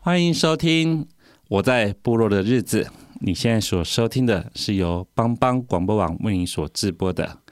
[0.00, 1.08] 欢迎收听
[1.48, 2.88] 我在部落的日子。
[3.20, 7.43] 你现在所收听的是由邦邦广播网为你所直播的。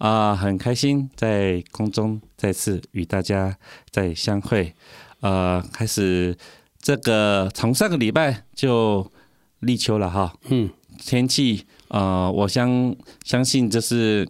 [0.00, 3.54] 啊、呃，很开心在空中再次与大家
[3.90, 4.74] 再相会。
[5.20, 6.34] 呃，开始
[6.80, 9.06] 这个从上个礼拜就
[9.58, 14.26] 立秋了哈，嗯，天气呃，我相相信就是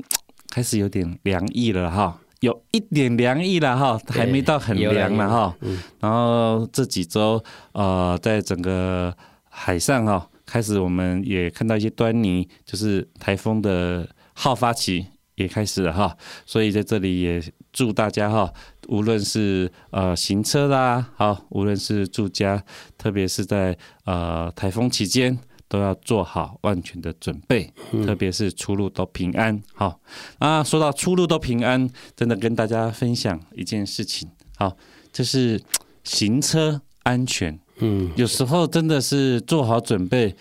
[0.50, 5.56] 开始有点凉意了哈，有一点凉意了哈，还没到很凉了哈。
[5.60, 7.40] 嗯，然后这几周
[7.70, 9.16] 呃，在整个
[9.48, 15.06] 海上哈，开始我们也看到一些端倪，就是台风的好发期。
[15.40, 18.52] 也开始了哈，所以在这里也祝大家哈，
[18.88, 22.62] 无论是呃行车啦，好，无论是住家，
[22.98, 27.72] 特别是在呃台风期间，都要做好万全的准备，
[28.04, 29.58] 特别是出入都平安。
[29.72, 29.98] 好，
[30.38, 34.76] 啊，说到出入都平安，真的跟大家分享一件事情，好，
[35.10, 35.58] 就是
[36.04, 37.58] 行车安全。
[37.78, 40.36] 嗯，有时候真的是做好准备，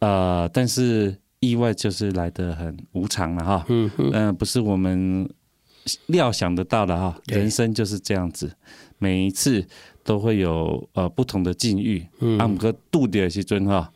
[0.00, 1.16] 呃，但是。
[1.42, 5.28] 意外就是来的很无常了哈，嗯嗯、呃，不是我们
[6.06, 8.48] 料想得到的哈，人生就是这样子，
[8.98, 9.66] 每一次
[10.04, 12.06] 都会有呃不同的境遇，
[12.38, 13.92] 阿，姆哥度的时阵哈，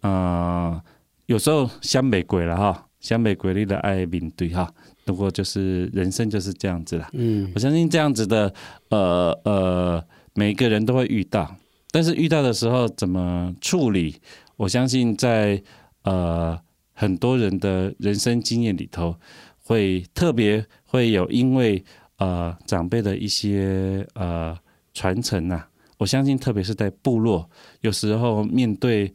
[0.00, 0.82] 呃，
[1.26, 4.72] 有时候湘美鬼了哈，湘美鬼里的爱面对哈，
[5.04, 8.50] 不过就是人生就是这样子了，嗯，我相信这样子的
[8.88, 11.54] 呃呃每一个人都会遇到，
[11.90, 14.16] 但是遇到的时候怎么处理，
[14.56, 15.62] 我相信在
[16.04, 16.58] 呃。
[17.00, 19.14] 很多人的人生经验里头，
[19.62, 21.84] 会特别会有因为
[22.16, 24.58] 呃长辈的一些呃
[24.92, 25.62] 传承呐，
[25.96, 27.48] 我相信特别是在部落，
[27.82, 29.14] 有时候面对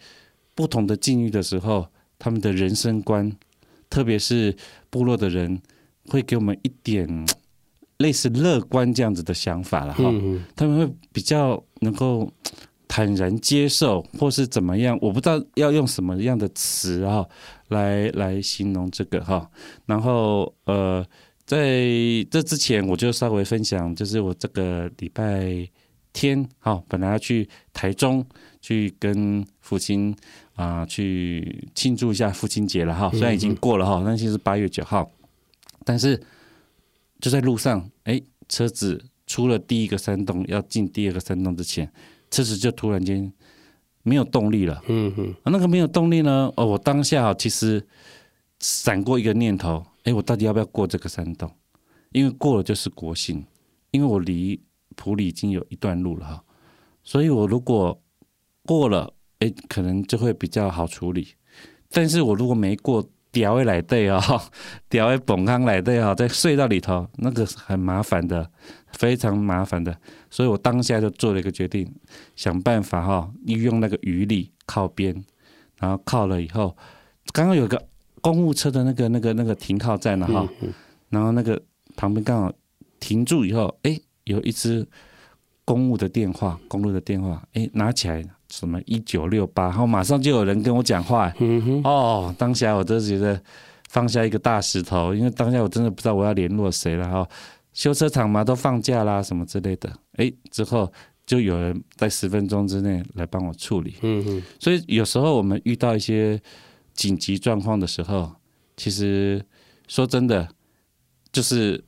[0.56, 1.86] 不同的境遇的时候，
[2.18, 3.30] 他们的人生观，
[3.90, 4.56] 特别是
[4.90, 5.62] 部落的人，
[6.08, 7.28] 会给我们一点
[7.98, 10.10] 类似乐观这样子的想法了哈，
[10.56, 12.32] 他们会比较能够。
[12.86, 17.26] 坦然接受，或是怎么样，我不知道要用什么样的词啊，
[17.74, 19.52] 来来形容这个哈。
[19.86, 21.06] 然后呃，
[21.46, 21.84] 在
[22.32, 25.68] 这之前，我就稍微分享，就是我这个礼拜
[26.14, 28.26] 天哈，本来要去台中
[28.62, 30.16] 去跟父亲
[30.56, 33.10] 啊去庆祝一下父亲节了哈。
[33.12, 35.12] 虽然已经过了哈，那其实是八月九号，
[35.84, 36.18] 但是
[37.20, 41.92] 就在路上，哎，车子出了第一个山洞，要进第二个山洞之前。
[42.32, 43.32] 车子就突然间
[44.04, 46.52] 没有动力了，嗯哼，那个没有动力呢？
[46.56, 47.86] 哦，我当下其实
[48.60, 51.50] 闪过一个念头，哎，我到底要不要过这个山洞？
[52.12, 53.44] 因为过了就是国姓，
[53.92, 54.62] 因为我离
[54.96, 56.44] 普里已经有一段路了哈，
[57.02, 58.00] 所以我如果
[58.66, 61.30] 过了，哎，可能就会比较好处理。
[61.90, 64.22] 但是我如果没过，掉下来对哦，
[64.88, 68.50] 掉在本坑来对哦，在隧道里头，那个很麻烦的，
[68.94, 69.98] 非常麻烦的。
[70.30, 71.92] 所以我当下就做了一个决定，
[72.36, 75.14] 想办法哈，利用那个余力靠边，
[75.80, 76.78] 然后靠了以后，
[77.34, 77.84] 刚刚有个
[78.22, 80.48] 公务车的那个那个那个停靠站了哈，
[81.10, 81.62] 然后那个
[81.96, 82.54] 旁边刚好
[83.00, 84.88] 停住以后，哎，有一支
[85.66, 88.24] 公务的电话，公路的电话，哎，拿起来。
[88.50, 91.34] 什么一九六八，然后马上就有人跟我讲话，
[91.84, 93.42] 哦，当下我就觉得
[93.90, 97.28] 放下一个大石头，因为当下我真的不知道我要联络谁了哈。
[97.74, 100.94] 修车厂嘛都放假啦，什么之类的，哎，之后
[101.26, 104.44] 就有人在十分钟之内来帮我处理，嗯哼。
[104.60, 106.40] 所以有时候我们遇到一些
[106.94, 108.32] 紧急状况的时候，
[108.78, 109.44] 其实
[109.88, 110.48] 说真的，
[111.32, 111.84] 就是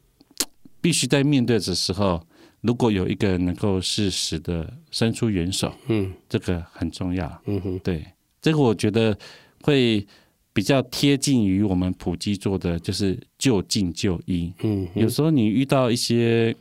[0.81, 2.19] 必须在面对的时候。
[2.65, 8.03] 如果有一个人能够适时的伸出援手，嗯，这个很重要，嗯哼，对，
[8.41, 9.17] 这个我觉得
[9.61, 10.05] 会
[10.51, 16.55] 比较贴近于我们普及做的，就是就近就医，嗯，有时候你遇到一些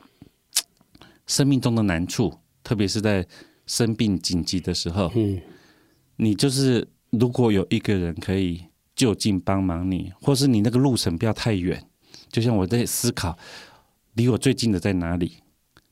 [1.26, 3.26] 生命中的难处，特别是在
[3.66, 5.40] 生病紧急的时候，嗯，
[6.16, 8.62] 你就是如果有一个人可以
[8.94, 11.82] 就近帮忙你，或是你那个路程不要太远，
[12.30, 13.38] 就像我在思考。
[14.16, 15.38] 离我最近的在哪里，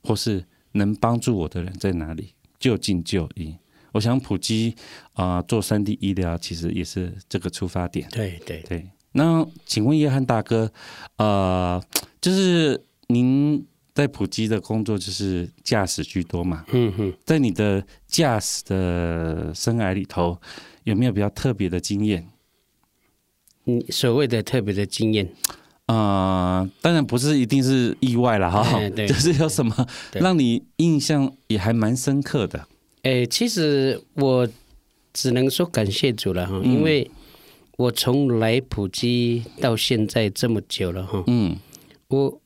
[0.03, 3.55] 或是能帮助我的人在哪里，就近就医。
[3.93, 4.75] 我想普及
[5.13, 8.09] 啊、呃，做三 D 医疗其实也是这个出发点。
[8.11, 8.89] 对对对。
[9.13, 10.73] 那请问约翰大哥，
[11.17, 11.83] 呃，
[12.19, 13.63] 就是您
[13.93, 16.65] 在普及的工作就是驾驶居多嘛？
[16.73, 20.41] 嗯哼，在你的驾驶的生涯里头，
[20.85, 22.27] 有没有比较特别的经验？
[23.67, 25.55] 嗯，所谓的特别的经验，啊、
[25.87, 28.65] 呃，当然不是一定是意外了哈，
[28.97, 32.67] 就是有什么让你印象也还蛮深刻的。
[33.03, 34.49] 哎，其实我
[35.13, 37.11] 只能说感谢主了哈，嗯、因为
[37.77, 41.57] 我从来普及到现在这么久了哈，嗯，
[42.09, 42.41] 我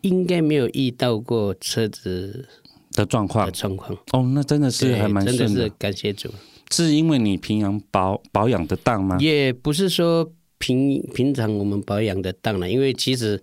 [0.00, 2.48] 应该没有遇到过车子
[2.92, 3.96] 的状况状况。
[4.12, 6.30] 哦，那真的是还蛮顺的，真的是感谢主。
[6.72, 9.16] 是因为你平常保保养的当吗？
[9.20, 10.28] 也不是说
[10.58, 13.42] 平平常我们保养的当然，因为其实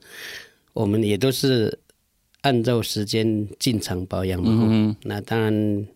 [0.73, 1.79] 我们也都是
[2.41, 4.49] 按照时间进场保养嘛。
[4.49, 5.87] 嗯哼，那当然。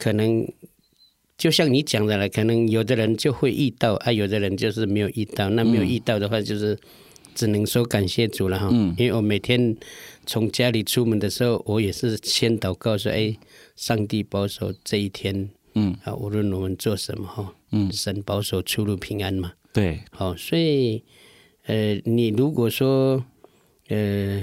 [0.00, 0.46] 可能
[1.36, 5.50] 就像你讲的了，可能有的人就会遇到啊，有的人就是没有遇到。
[5.50, 6.78] 那没有遇到的话，就是
[7.34, 8.68] 只能说感谢主了哈。
[8.70, 9.76] 嗯，因为我每天
[10.24, 13.36] 从家里出门的时候，我也是先祷告说：“哎，
[13.74, 19.52] 上帝保守这一天。”嗯，啊，无论我们做什么哈，嗯，神保守出入平安嘛。
[19.78, 21.04] 对，好，所以
[21.66, 23.24] 呃，你如果说
[23.88, 24.42] 呃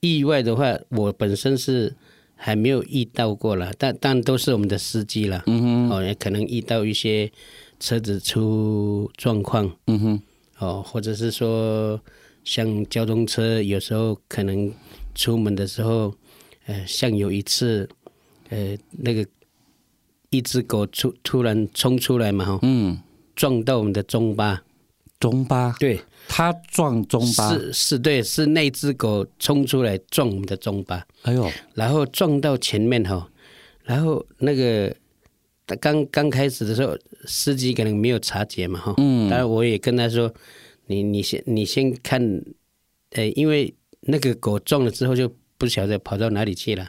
[0.00, 1.94] 意外的话，我本身是。
[2.36, 5.44] 还没有遇到过了，但但都是我们的司机了。
[5.46, 7.30] 嗯哼，哦，也可能遇到一些
[7.80, 9.74] 车子出状况。
[9.86, 10.22] 嗯哼，
[10.58, 11.98] 哦，或者是说
[12.42, 14.70] 像交通车，有时候可能
[15.14, 16.12] 出门的时候，
[16.66, 17.88] 呃，像有一次，
[18.50, 19.26] 呃，那个
[20.28, 22.98] 一只狗出突然冲出来嘛，哈，嗯，
[23.34, 24.62] 撞到我们的中巴，
[25.18, 26.00] 中巴，对。
[26.26, 27.52] 他撞中巴？
[27.52, 33.30] 是是，对，是那只狗冲出来撞我们的中巴，哎呦，然后撞到前面哈，
[33.82, 34.96] 然后那个
[35.78, 36.96] 刚刚开始的时候，
[37.26, 40.32] 司机可能没有察觉嘛哈，嗯，当然我也跟他说，
[40.86, 42.42] 你你先你先看，
[43.10, 46.88] 呃，因为那个狗撞了之后就不晓得跑到哪里去了，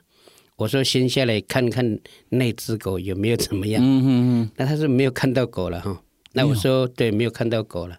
[0.55, 1.99] 我说先下来看看
[2.29, 6.01] 那只狗有没有怎么样，嗯嗯嗯，那他是没有看到狗了哈，
[6.35, 7.97] 那我说对，没有看到狗了。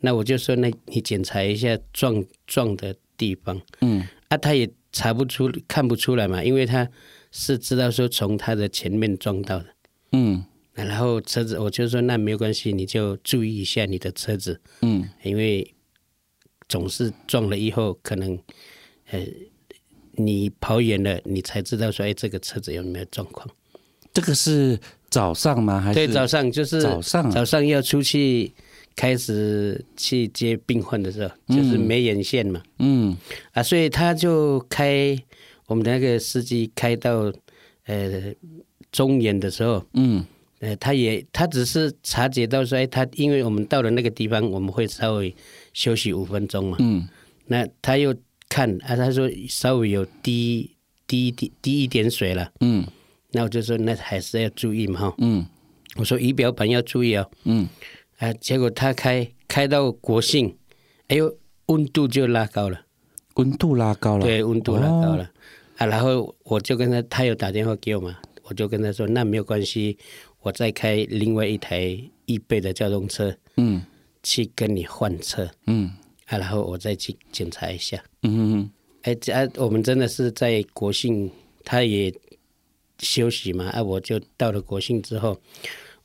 [0.00, 3.60] 那我就说，那你检查一下撞撞的地方。
[3.80, 6.88] 嗯，啊，他也查不出，看不出来嘛，因为他
[7.30, 9.66] 是知道说从他的前面撞到的。
[10.12, 10.44] 嗯，
[10.74, 14.60] 然后车子，我就说那没有关系，你就注意一下你的车子。
[14.82, 15.74] 嗯，因为
[16.68, 18.36] 总是撞了以后，可能
[19.10, 19.24] 呃，
[20.12, 23.48] 你跑远了，你才知道说，哎，这个车子有没有状况？
[24.12, 24.78] 这个是
[25.16, 25.80] 早上吗？
[25.80, 28.52] 还是对，早上就是早上，早上要出去。
[28.98, 33.16] 开始去接病患的时候，就是没眼线嘛，嗯，嗯
[33.52, 35.14] 啊，所以他就开
[35.66, 37.30] 我们的那个司机开到
[37.84, 38.34] 呃
[38.90, 40.24] 中眼的时候，嗯，
[40.60, 45.34] 呃，他也他只是察觉到说，哎，他因为我们到了那个地方，我们会稍微
[45.74, 47.06] 休息五分钟嘛，嗯，
[47.48, 48.16] 那他又
[48.48, 50.70] 看啊，他说稍微有滴
[51.06, 52.82] 滴滴滴一点水了，嗯，
[53.32, 55.44] 那我就说那还是要注意嘛，哈，嗯，
[55.96, 57.68] 我说仪表板要注意哦，嗯。
[58.18, 58.32] 啊！
[58.40, 60.56] 结果他开开到国姓，
[61.08, 61.36] 哎呦，
[61.66, 62.80] 温度就拉高了，
[63.34, 65.24] 温度拉高了，对，温度拉高了。
[65.24, 65.28] 哦、
[65.76, 69.98] 啊，然后我就跟他，他有打电话给我嘛，我就跟他说，那没有关系，
[70.40, 71.80] 我再开另外一台
[72.24, 73.82] 预备的交通车，嗯，
[74.22, 75.90] 去跟你换车，嗯，
[76.24, 78.70] 啊，然后我再去检查一下，嗯嗯嗯，
[79.02, 81.30] 哎，啊，我们真的是在国姓，
[81.66, 82.10] 他也
[82.98, 85.40] 休息嘛，啊，我就到了国庆之后。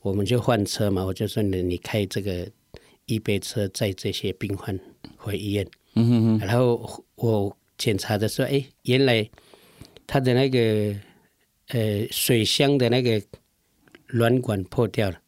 [0.03, 2.49] 我们就换车嘛，我就说你你开这个
[3.05, 4.79] 一杯车载这些病患
[5.15, 5.67] 回医院。
[5.93, 6.47] 嗯哼哼。
[6.47, 9.29] 然后我检查的时候，哎，原来
[10.07, 10.95] 他的那个
[11.67, 13.21] 呃水箱的那个
[14.07, 15.21] 软管破掉了。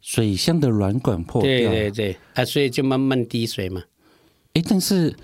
[0.00, 1.48] 水箱的软管破掉。
[1.48, 3.84] 对对对，啊，所以就慢慢滴水嘛。
[4.54, 5.14] 哎，但是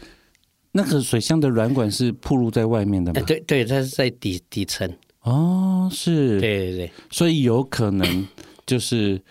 [0.77, 3.23] 那个水箱的软管是暴露在外面的吗？
[3.25, 4.93] 对对，它是在底底层。
[5.21, 8.27] 哦，是，对对对，所以有可能
[8.67, 9.23] 就是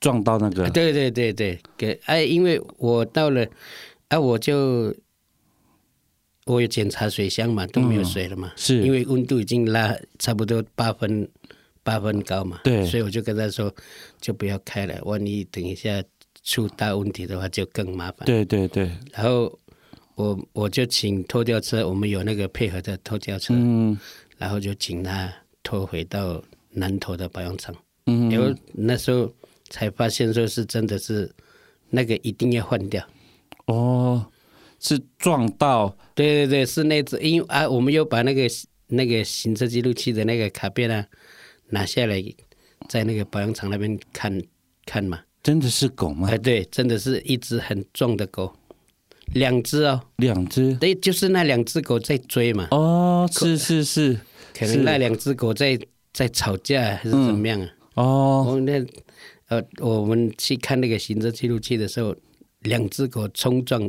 [0.00, 3.46] 撞到那个，对对对对，给哎，因为我到了，
[4.08, 4.92] 啊，我就
[6.46, 8.82] 我有检查水箱嘛，都没有水了嘛，嗯、是。
[8.82, 11.28] 因为温度已经拉差不多八分
[11.82, 13.70] 八分高嘛，对，所以我就跟他说，
[14.22, 16.02] 就不要开了，万一等一下
[16.42, 18.24] 出大问题的话，就更麻烦。
[18.24, 19.56] 对对对，然后
[20.18, 23.96] 我我就请拖吊车，我们有那个配合的拖吊车，嗯。
[24.36, 25.32] 然后就请他
[25.62, 27.74] 拖回到南头的保养厂，
[28.06, 29.32] 嗯，因为那时候
[29.68, 31.28] 才发现说是真的是
[31.90, 33.04] 那个一定要换掉。
[33.66, 34.24] 哦，
[34.78, 35.96] 是撞到？
[36.14, 38.42] 对对对，是那只，因为啊，我们又把那个
[38.86, 41.04] 那个行车记录器的那个卡片啊
[41.70, 42.22] 拿下来，
[42.88, 44.40] 在那个保养厂那边看
[44.84, 45.20] 看嘛。
[45.42, 46.28] 真的是狗吗？
[46.30, 48.54] 哎，对，真的是一只很壮的狗，
[49.34, 52.68] 两只哦，两只，对，就是那两只狗在追嘛。
[52.70, 54.18] 哦，是是是，
[54.54, 55.78] 可能那两只狗在
[56.12, 57.68] 在吵架还是怎么样啊？
[57.94, 58.84] 嗯、哦，那
[59.48, 62.14] 呃，我们去看那个行车记录器的时候，
[62.60, 63.88] 两只狗冲撞，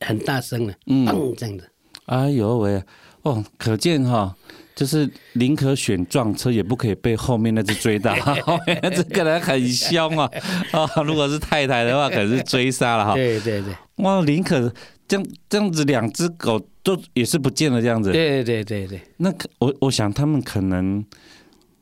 [0.00, 1.68] 很大声了，嗯，这样子。
[2.06, 2.82] 哎呦喂，
[3.22, 4.36] 哦，可见哈、哦。
[4.80, 8.14] 就是宁可选撞车，也不可以被后面那只追到。
[8.40, 10.24] 后面那只可能很凶啊！
[10.72, 13.12] 啊，如果是太太的话，可能是追杀了哈。
[13.12, 14.72] 对对对，哇，宁可
[15.06, 18.10] 这样这样子，两只狗都也是不见了这样子。
[18.10, 21.04] 对对对对，那可我我想他们可能，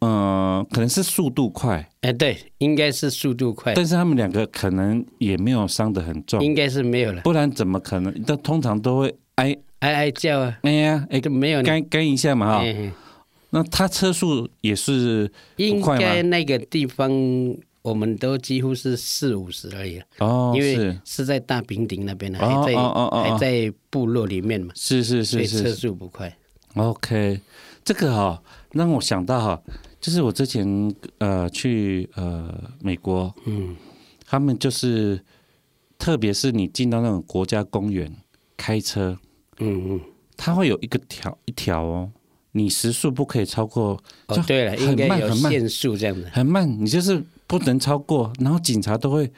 [0.01, 1.89] 嗯、呃，可能是速度快。
[2.01, 3.75] 哎，对，应该是速度快。
[3.75, 7.23] 但是他们两个可能也没有伤得很重，应该是没有了。
[7.23, 8.13] 不然怎么可能？
[8.27, 9.57] 但通常都会挨。
[9.81, 10.59] 哀哀叫啊！
[10.63, 12.65] 哎呀，哎，都没有跟跟一下嘛哈。
[13.51, 17.11] 那他车速也是应该那个地方，
[17.81, 20.03] 我们都几乎是四五十而已。
[20.19, 24.73] 哦，因为是在大平顶那边的，还在还在部落里面嘛。
[24.75, 26.37] 是是是是，车速不快。
[26.75, 27.41] OK，
[27.85, 28.43] 这个哈
[28.73, 29.63] 让我想到哈，
[30.01, 33.77] 就是我之前呃去呃美国，嗯，
[34.27, 35.25] 他们就是
[35.97, 38.13] 特别是你进到那种国家公园
[38.57, 39.17] 开车。
[39.59, 40.01] 嗯嗯，
[40.37, 42.11] 它会有一个条一条哦，
[42.53, 44.01] 你时速不可以超过。
[44.27, 46.29] 哦，对了，应该有限速这样子。
[46.33, 48.33] 很慢，你就是不能超过。
[48.41, 49.31] 然后警察都会，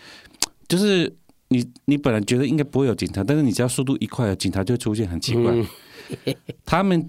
[0.68, 1.12] 就是
[1.48, 5.52] 你你本来觉得应该不会有警察，但是你只要速度一快，警察就会出现，很奇怪。
[5.52, 5.66] 嗯、
[6.64, 7.08] 他们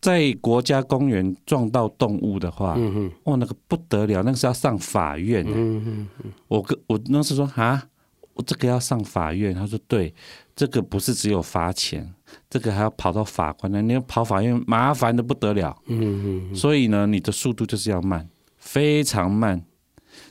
[0.00, 5.44] 在国家公园撞到动物的话，嗯哼，哦，那个不得了，那个是要上法院。
[5.48, 7.88] 嗯哼，我跟我那时说啊，
[8.34, 9.54] 我这个要上法院。
[9.54, 10.14] 他说对，
[10.54, 12.12] 这个不是只有罚钱。
[12.50, 15.76] 这个还要跑到法官那，你要跑法院，麻烦的不得了。
[15.86, 16.54] 嗯嗯。
[16.54, 19.64] 所以呢，你的速度就是要慢，非常慢。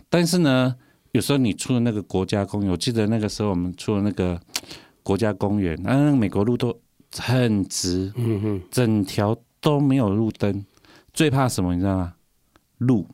[0.09, 0.75] 但是呢，
[1.11, 4.39] 有时候你出了那个国家公园，我记得那个时候我们出了那个
[5.03, 6.77] 国家公园，那那个美国路都
[7.17, 10.63] 很直，嗯哼，整条都没有路灯。
[11.13, 12.13] 最怕什么，你知道吗？
[12.77, 13.07] 路。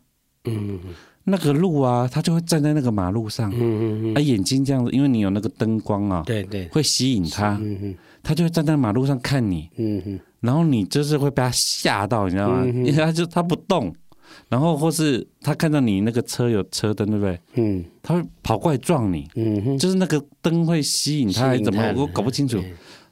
[0.46, 0.90] 嗯哼。
[1.26, 7.60] 那个路啊，他就会站在那个马路上，嗯嗯嗯啊，眼睛这样子，因为你有那个灯光啊，对对，会吸引他，
[8.24, 12.66] 它就会站在马路上看你，嗯哼，然后你就是会被他吓到，你知道吗？
[12.66, 13.94] 因为他就他不动，
[14.50, 17.40] 然后或是他看到你那个车有车灯，对不对？
[17.56, 21.94] 嗯，他会跑过来撞你，嗯哼，就是那个灯会吸引他，还是怎么？
[21.96, 22.62] 我搞不清楚。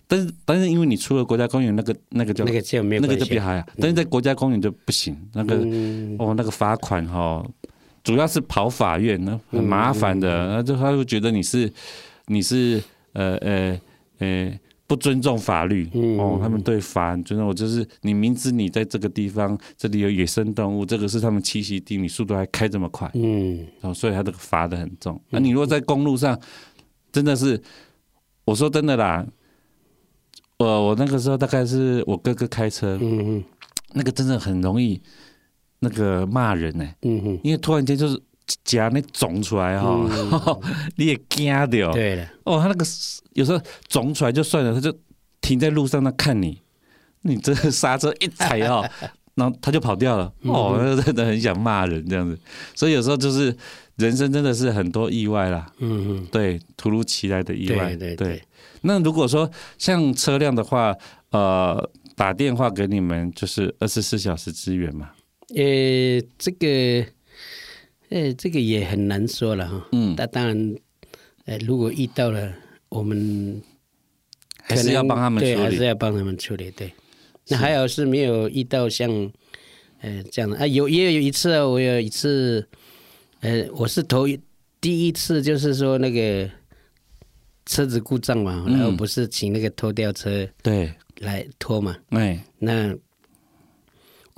[0.10, 5.56] 但是但是因为你出了国家公园，那个那个叫那个就没有那个就比较好呀，但是在国家公园就不行，那个
[6.18, 7.46] 哦那个罚款哈。
[8.04, 11.70] 主要是跑法院那，很麻烦的，那就他就觉得你是
[12.28, 13.82] 你是呃呃
[14.20, 17.48] 呃不尊重法律哦，他们对法很尊重。
[17.48, 25.22] 我就是你明知你在这个地方，这里有野生动物，这个是他们栖息地，你速度还开这么快，嗯，哦，所以他这个罚的很重。
[25.30, 26.40] 那你如果在公路上，
[27.12, 27.62] 真的是，
[28.46, 29.28] 我说真的啦，
[30.58, 33.44] 我我那个时候大概是我哥哥开车，嗯嗯，
[33.94, 35.02] 那个真的很容易。
[35.80, 36.96] 那个骂人呢、欸？
[37.04, 38.20] 嗯哼，因为突然间就是
[38.64, 40.60] 夹那肿出来哈、
[40.96, 41.92] 你也惊掉。
[41.92, 42.86] 对了，哦，他那个
[43.34, 44.96] 有时候肿出来就算了，他就
[45.42, 46.62] 停在路上那看你，
[47.22, 48.90] 你这刹车一踩哈、喔，
[49.36, 50.32] 然后他就跑掉了。
[50.44, 52.40] 哦，嗯、真的很想骂人这样子。
[52.74, 53.56] 所以有时候就是
[53.98, 55.72] 人生真的是很多意外啦。
[55.80, 57.96] 嗯哼，对，突如其来的意外。
[57.96, 58.44] 对对对，对。
[58.82, 60.96] 那如果说像车辆的话，
[61.32, 65.10] 呃，打电话给你们就是二十四小时支援嘛。
[65.50, 67.10] 呃，这个，
[68.10, 69.88] 呃，这个也很难说了哈。
[69.92, 70.76] 嗯，那当然，
[71.46, 72.54] 呃，如果遇到了，
[72.90, 73.62] 我们
[74.62, 76.72] 还是要帮他们处理，对，还是要帮他们处理。
[76.72, 76.94] 对，
[77.48, 79.10] 那还好是没有遇到像，
[80.02, 82.68] 呃，这样的啊，有也有一次，我有一次，
[83.42, 84.40] 呃，我是头一
[84.80, 86.50] 第一次，就是说那个
[87.66, 92.96] 车子故障嘛，然后不是请那个拖吊车对来拖嘛，哎，那。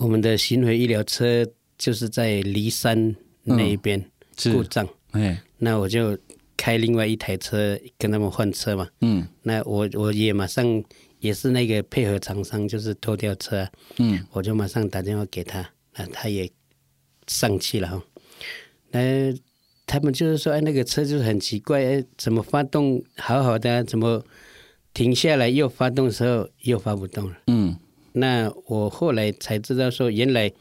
[0.01, 1.45] 我们的巡回医疗车
[1.77, 4.03] 就是在骊山那一边
[4.51, 6.17] 故障，哎，那我就
[6.55, 10.83] 开另外一台车跟他们换车嘛，嗯，那我我也马上
[11.19, 13.67] 也是那个配合厂商，就是拖吊车，
[13.97, 16.49] 嗯，我就马上打电话给他，那他也
[17.27, 18.03] 上去了哈，
[18.91, 19.33] 那
[19.85, 24.23] 他们就是说，哎，那个车就是很奇怪，哎，怎么发动好好的，怎么
[24.93, 27.75] 停下来又发动的时候又发不动了，嗯。
[28.11, 30.51] 那我后来才知道，说原来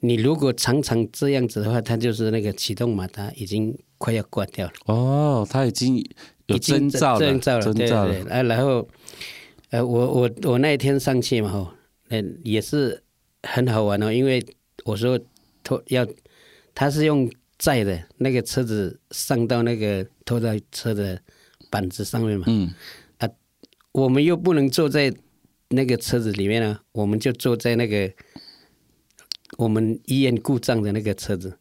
[0.00, 4.72] 你如果常常这样子的话，它就是那个启动马达已经快要挂掉了。
[4.86, 6.04] 哦，它已经
[6.46, 8.32] 有征兆征兆了，征兆了对对对。
[8.32, 8.88] 啊，然后，
[9.70, 11.72] 呃，我我我那一天上去嘛，吼，
[12.10, 13.02] 嗯，也是
[13.42, 14.44] 很好玩哦，因为
[14.84, 15.18] 我说
[15.64, 16.06] 拖要，
[16.74, 21.20] 他是用载的那个车子上到那个拖到车的
[21.70, 22.70] 板子上面嘛，嗯，
[23.18, 23.28] 啊，
[23.92, 25.12] 我们又不能坐在
[25.70, 28.12] 那个车子里面呢，我们就坐在那个
[29.56, 31.56] 我们医院故障的那个车子，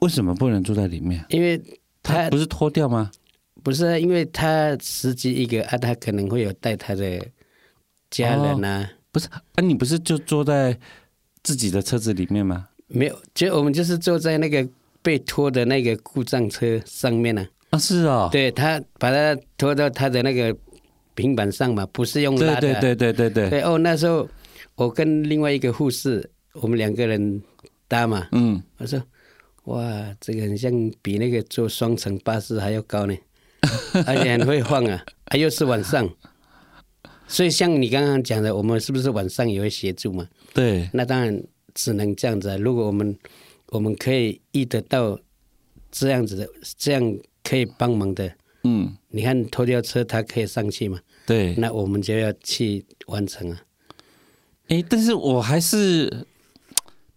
[0.00, 1.24] 为什么不能坐在里面？
[1.30, 1.60] 因为
[2.02, 3.10] 他不是脱掉吗？
[3.62, 7.26] 不是啊，因为他司机一个啊，他可能会有带他的
[8.10, 8.82] 家人啊。
[8.82, 10.78] 哦、不是啊，你不是就坐在
[11.42, 12.68] 自己的车子里面吗？
[12.86, 14.66] 没有，就我们就是坐在那个
[15.02, 17.76] 被拖的那个故障车上面呢、啊。
[17.76, 18.28] 啊，是哦。
[18.30, 20.56] 对，他把他拖到他的那个
[21.14, 22.80] 平板上嘛，不是用拉的、啊。
[22.80, 23.50] 对对对对对对。
[23.50, 24.26] 对哦，那时候
[24.76, 26.30] 我跟另外一个护士，
[26.62, 27.42] 我们两个人
[27.86, 28.28] 搭嘛。
[28.32, 28.62] 嗯。
[28.78, 29.02] 我说，
[29.64, 30.72] 哇，这个很像
[31.02, 33.14] 比那个坐双层巴士还要高呢。
[34.06, 36.08] 而且很会晃啊，啊，又是晚上，
[37.26, 40.28] 所以像你刚刚讲的，我们是不是晚上也会协助嘛？
[40.54, 41.42] 对，那当然
[41.74, 42.56] 只能这样子啊。
[42.56, 43.18] 如果我们
[43.70, 45.18] 我们可以遇得到
[45.90, 51.00] 这样子的，这样可以帮忙的，嗯，你看拖吊车它可以上去嘛？
[51.26, 53.60] 对，那我们就要去完成啊。
[54.68, 56.26] 哎，但是我还是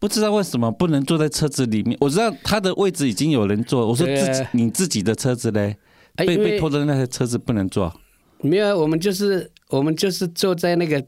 [0.01, 1.95] 不知道为什么不能坐在车子里面。
[2.01, 5.77] 我知道他的位置已经有人坐，我说自己、啊、你自己的车子嘞？
[6.15, 7.93] 被被拖的那些车子不能坐，
[8.41, 11.01] 没有，我们就是我们就是坐在那个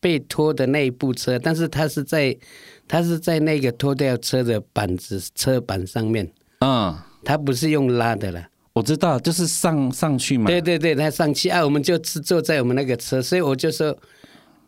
[0.00, 2.36] 被拖的那一部车，但是他是在
[2.88, 8.44] 他是在那个拖吊车的板子车板上面，嗯，他不是用拉的了。
[8.72, 10.46] 我知道，就是上上去嘛。
[10.46, 13.96] 对对对，他上去啊，我们就是坐在我们那个车，所以我就说，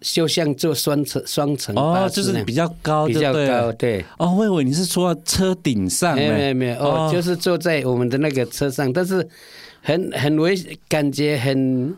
[0.03, 4.05] 就像坐双层双层哦，就是比较高，比较高，对。
[4.19, 9.27] 哦，我以为你是说车顶上，没有没有没有，哦，就是坐在我们的那个车上，但是。
[9.85, 11.93] 很很危险，感觉很，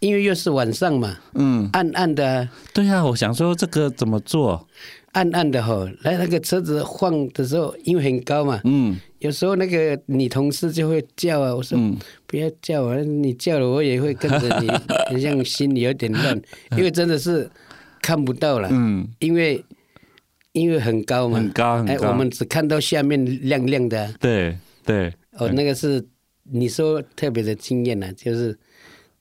[0.00, 2.50] 因为又是晚上嘛，嗯，暗暗的、啊。
[2.74, 4.66] 对呀、啊，我想说这个怎么做？
[5.12, 11.96] 暗暗的哈，来那个车子晃的时候，因为很高嘛，嗯，有时候那个女同事就会叫啊，我说、嗯、
[12.32, 16.40] 不要叫我，你叫了我也会跟着你，好像心里有点乱，
[16.76, 17.48] 因为真的是
[18.00, 19.62] 看不到了，嗯，因为
[20.52, 26.02] 因为很高嘛，很高很高，哎，我们只看到下面亮亮的、啊，对对，哦，那个是。
[26.54, 28.58] 你说特别的经验呢、啊，就是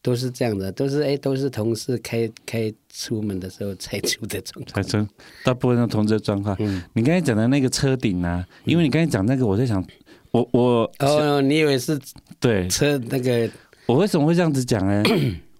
[0.02, 5.08] 都是这样的，都是哎，都是同事开开出门的时候才出的状况，才出
[5.46, 6.58] 大部分的同事状况。
[6.60, 9.86] 嗯，你刚才讲的那个车顶啊，因为你刚才讲那个，我在想，
[10.32, 12.00] 我我哦，你以为是
[12.40, 12.68] 对。
[12.68, 13.50] 车那个？
[13.86, 15.04] 我为什么会这样子讲呢？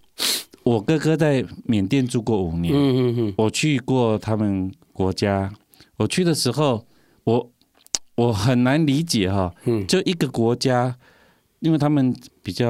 [0.64, 5.52] 我哥哥在缅甸住过五年，嗯嗯嗯，我去过他们国家，
[5.98, 6.86] 我去的时候，
[7.24, 7.52] 我
[8.16, 10.96] 我很难理解哈，嗯，就一个国家。
[11.62, 12.68] 因为他们比较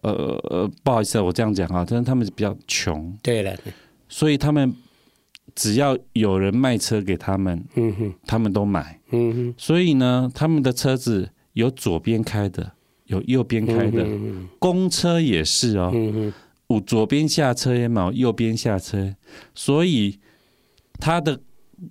[0.00, 0.10] 呃
[0.44, 3.54] 呃不好意思啊，我这样讲啊，但是他们比较穷，对了，
[4.08, 4.74] 所以他们
[5.54, 12.72] 只要有人卖车给他们，嗯哼，他们都买，嗯哼，所以呢，他们的车子有左边开的，
[13.04, 14.06] 有右边开的，
[14.58, 15.92] 公车也是哦，
[16.66, 19.14] 我左边下车也嘛，右边下车，
[19.54, 20.18] 所以
[20.98, 21.40] 他的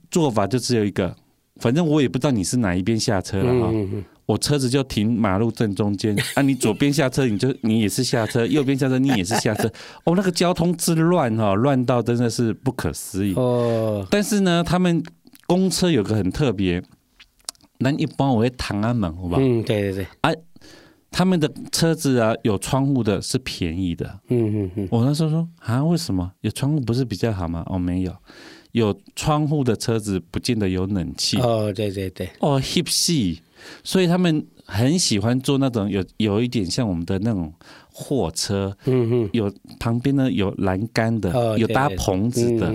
[0.10, 1.16] 做法就只有一个，
[1.58, 3.74] 反正我也不知道你是哪一边下车了哈。
[4.26, 6.44] 我车子就停马路正中间啊！
[6.44, 9.68] 你左边下车，你就你也是下车；右边下车，你也是下车。
[10.06, 13.34] 哦，那个交通之乱哈，乱到真的是不可思议。
[13.34, 14.06] 哦。
[14.12, 15.02] 但是呢，他们
[15.48, 16.80] 公车有个很特别，
[17.80, 19.42] 那一般我会弹安门，好不好？
[19.42, 20.08] 嗯，对对对。
[20.22, 20.32] 啊，
[21.10, 24.20] 他们的车子啊，有窗户的是便宜的。
[24.28, 24.88] 嗯嗯嗯。
[24.92, 27.64] 我那时候说啊，为什么有窗户不是比较好吗？
[27.68, 28.14] 哦，没有，
[28.74, 31.38] 有窗户的车子不见得有冷气。
[31.40, 32.30] 哦，对对对。
[32.42, 33.40] 哦，hip see
[33.84, 37.54] 所以他们很喜欢坐那种有有一点像我们的那种
[37.92, 42.74] 货车，嗯哼，有旁边呢有栏杆的，有搭棚子的，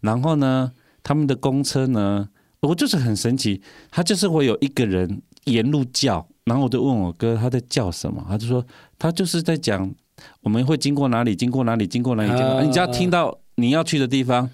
[0.00, 0.70] 然后呢，
[1.02, 2.28] 他们的公车呢，
[2.68, 8.64] 我就是很神奇，他就是会有一个人沿路叫，然后我就问我哥他在叫什么，他就说
[8.98, 9.90] 他就是在讲
[10.42, 14.48] 我们会经过哪里，经过哪里，经过哪里，经过，你只要听到你要去的地方，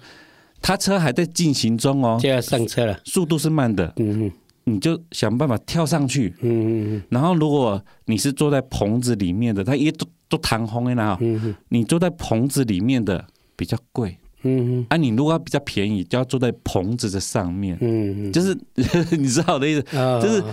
[0.61, 4.31] 他车还在进行中哦，就要上车了，速度是慢的，嗯哼。
[4.63, 18.57] 你就想办法跳上去，嗯嗯，然后如果你是坐在棚子里面的，他也都都弹簧的呢，嗯，你坐在棚子里面的比较贵，嗯，啊，你如果要比较便宜，就要坐在棚子的上面，嗯，就是
[19.17, 19.81] 你知道我的意思，
[20.21, 20.43] 就是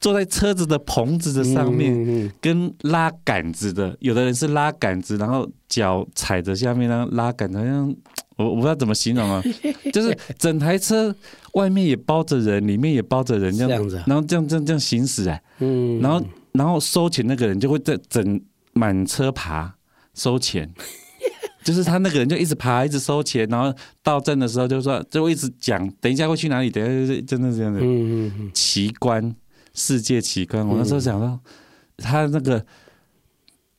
[0.00, 7.94] 坐在车子的棚子的上面，跟拉杆子的，有的人是拉杆子，然后脚踩着下面，然后拉杆子，好像。
[8.36, 9.42] 我我不知道怎么形容啊，
[9.92, 11.12] 就是整台车
[11.54, 18.40] 外面也包着人，里面也包着人，这样子，然后这样这样这样行驶哎，嗯，然后然后收钱那个人就会在整
[18.74, 19.74] 满车爬
[20.14, 20.72] 收钱，
[21.68, 23.70] 就是他那个人就一直爬，一直收钱，然后
[24.02, 26.70] 到站的时候就说就一直讲，等一下会去哪里？
[26.70, 29.34] 等一下真的这样子，嗯嗯嗯，奇观，
[29.74, 30.66] 世界奇观。
[30.66, 31.38] 我那时候想到
[31.98, 32.64] 他那个。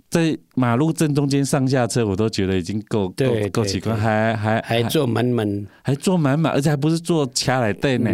[0.09, 8.09] 在马路正中间上下车，我都觉得已经够够够奇怪，还还还坐满满，还坐满满，而且还不是坐车来对呢，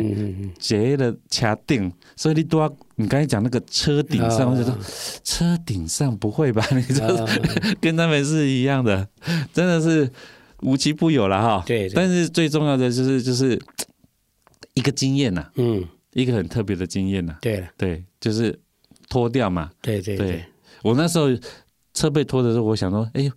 [0.60, 1.89] 直的车顶。
[2.17, 4.77] 所以你都要，你刚才讲那个车顶上，我就说
[5.23, 6.65] 车顶上不会吧？
[6.75, 7.29] 你说
[7.79, 9.08] 跟他们是一样的，
[9.53, 10.12] 真的是
[10.63, 11.63] 无奇不有了哈。
[11.65, 13.58] 对，但是最重要的就是就是
[14.75, 15.81] 一个经验呐，嗯，
[16.12, 17.38] 一个很特别的经验呐。
[17.39, 18.60] 对对，就是
[19.08, 19.71] 脱掉嘛。
[19.81, 20.43] 对对对，
[20.84, 21.29] 我那时候。
[21.95, 23.31] 车被拖的时候，我想说，哎呦，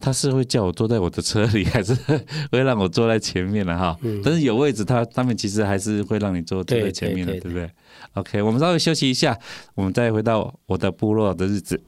[0.00, 1.94] 他是会叫我坐在我的车里，还是
[2.50, 3.94] 会让我坐在前面了哈？
[4.02, 7.70] 嗯、但是有位置他，他他们其实还是会让你坐坐在前面的，对，对，对，对不对
[8.14, 9.38] ？OK，我们稍微休息一下，
[9.74, 11.82] 我们再回到我的部落的日子。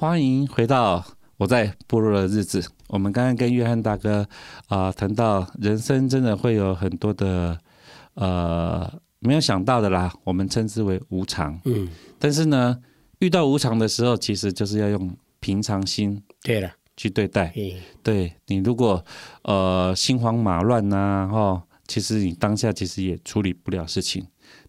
[0.00, 1.04] 欢迎回到
[1.38, 4.20] 我在部落的日子，我们刚刚跟约翰大哥
[4.68, 7.58] 啊、呃、谈到，人生真的会有很多的
[8.14, 11.60] 呃没有想到的啦，我们称之为无常。
[11.64, 12.78] 嗯，但是呢，
[13.18, 17.48] 遇到无常的时候，其实就是要用平常心对了去对待。
[17.48, 19.04] 对，对你如果
[19.42, 24.24] 呃心慌马乱呐、啊，哦，其实你当下其实也处理不了事情。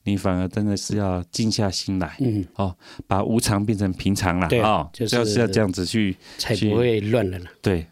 [0.09, 7.45] 你反而真的是要静下心来，嗯，哦，把无常变成平常了，啊、哦，就是要这样子去，才不会乱了呢。
[7.61, 7.85] 对，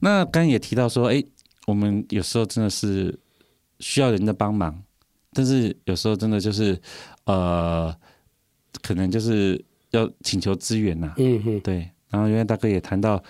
[0.00, 1.22] 那刚刚也提到说，哎，
[1.66, 3.18] 我们有时候真的是
[3.80, 4.82] 需要人的帮忙，
[5.32, 6.78] 但是有时候真的就是，
[7.24, 7.94] 呃，
[8.82, 11.88] 可能就是要请求资源呐，嗯哼，对。
[12.10, 13.22] 然后原来大哥也谈到，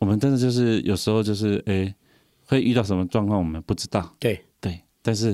[0.00, 1.94] 我们真的就是有时候就是，哎，
[2.46, 5.32] 会遇到什么状况，我们不知道，对对，但是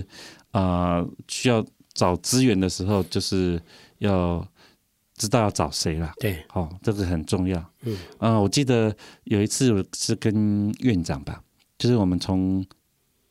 [0.50, 1.64] 啊、呃，需要。
[1.94, 3.61] 找资源的时候，就是
[3.98, 4.46] 要
[5.14, 6.12] 知道要找谁了。
[6.18, 7.64] 对，哦，这个很重要。
[7.83, 11.42] 嗯，啊，我记得有一次我是跟院长吧，
[11.78, 12.64] 就是我们从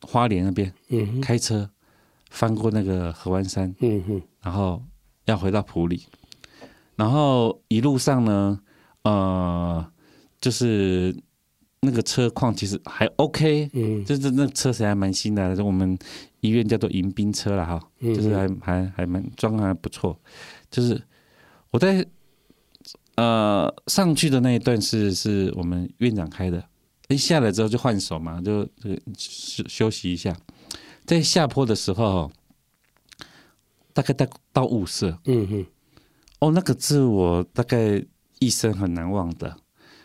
[0.01, 1.69] 花莲那边，嗯，开车
[2.29, 4.81] 翻过那个合欢山，嗯哼，然后
[5.25, 6.07] 要回到埔里，
[6.95, 8.59] 然后一路上呢，
[9.03, 9.85] 呃，
[10.41, 11.15] 就是。
[11.83, 15.97] 那个车况其实还 OK，嗯，就是那车子还蛮新的，我们
[16.39, 20.17] 医院叫做迎宾车了哈，就是还还还蛮状况还不错。
[20.71, 20.99] 就是
[21.71, 22.05] 我在
[23.15, 26.63] 呃上去的那一段是是我们院长开的，
[27.09, 30.35] 一下来之后就换手嘛，就就休休息一下。
[31.05, 32.31] 在下坡的时候，
[33.91, 35.65] 大概到到雾色，嗯嗯，
[36.39, 38.01] 哦，那个是我大概
[38.39, 39.57] 一生很难忘的。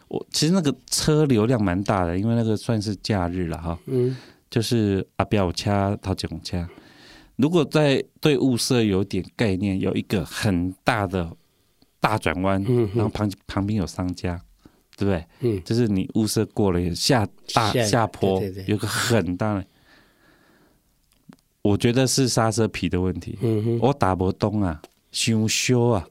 [0.09, 3.79] 我其实那个车流量蛮大的，因为那个算是假日了哈。
[3.87, 4.17] 嗯，
[4.51, 6.69] 就是阿标掐桃九掐。
[7.37, 11.31] 如果在对物色有点概念，有一个很大的
[12.01, 14.41] 大转弯，嗯、然后旁旁边有商家，
[14.97, 15.25] 对不对？
[15.41, 19.65] 嗯，就是你物色过了下大下，下坡，对对对，有个很大的，
[21.63, 23.39] 我觉得是刹车皮的问题。
[23.43, 24.81] 嗯哼，我打不动啊，
[25.13, 26.09] 修修啊，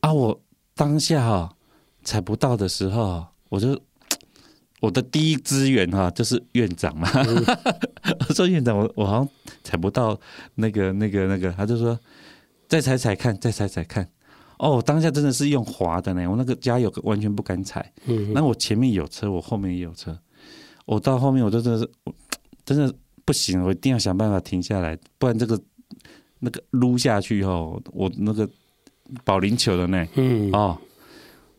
[0.00, 0.40] 啊，我
[0.74, 1.56] 当下哈。
[2.02, 3.80] 踩不到的时候，我就
[4.80, 7.08] 我的第一资源哈，就是院长嘛。
[8.34, 9.28] 说院长，我我好像
[9.62, 10.18] 踩不到
[10.54, 11.98] 那个那个那个，他就说
[12.66, 14.08] 再踩踩看，再踩踩看。
[14.58, 17.92] 哦，当下真的是用滑的呢，我那个加油完全不敢踩。
[18.06, 20.18] 嗯，那我前面有车，我后面也有车，
[20.86, 21.90] 我到后面我就真的是
[22.64, 25.60] 真的不行，我一定要想办法停下来，不然这个
[26.38, 28.48] 那个撸下去后，我那个
[29.24, 30.78] 保龄球的呢，嗯哦。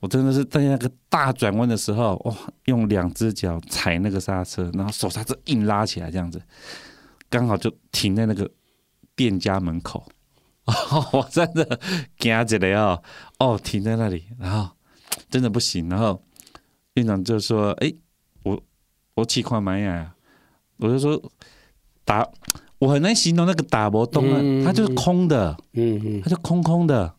[0.02, 2.36] 我真的是在那个大转弯的时候，哇，
[2.66, 6.42] 用两只脚踩那个刹车，然后手刹车硬拉起来，这样子，
[7.30, 8.50] 刚好就停在那个
[9.16, 10.04] 店家门口。
[10.66, 11.80] 哦， 我真的
[12.18, 13.02] 惊起来哦，
[13.38, 14.72] 哦，停在那里，然后
[15.30, 15.88] 真的不行。
[15.88, 16.22] 然后
[16.96, 17.94] 院长就说：“哎，
[18.44, 18.60] 我
[19.14, 20.16] 我气况蛮呀。”
[20.78, 21.22] 我就说
[22.04, 22.28] ：“打，
[22.80, 27.14] 我很难形容那个打不动啊，它就是空的，嗯嗯，它就空空的。”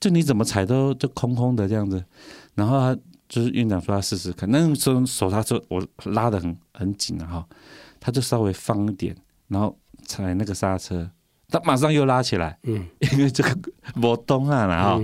[0.00, 2.02] 就你怎么踩都就空空的这样子，
[2.54, 7.48] 然后他就是院长说他试试看，那时候手刹车我拉的很很紧啊哈，
[8.00, 9.14] 他就稍微放一点，
[9.48, 11.08] 然后踩那个刹车，
[11.48, 13.56] 他马上又拉起来，嗯，因为这个
[13.94, 15.00] 没动啊然后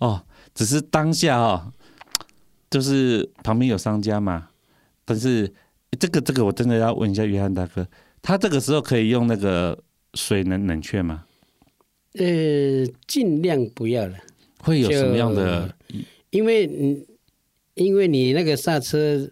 [0.00, 0.20] 哦，
[0.52, 1.72] 只是当下哦，
[2.68, 4.48] 就是旁边有商家嘛，
[5.04, 5.50] 但是
[5.98, 7.86] 这个这个我真的要问一下约翰大哥，
[8.20, 9.78] 他这个时候可以用那个
[10.14, 11.24] 水能冷却吗？
[12.14, 14.18] 呃，尽量不要了。
[14.62, 15.74] 会有什么样的？
[16.30, 17.06] 因为嗯，
[17.74, 19.28] 因为你那个刹车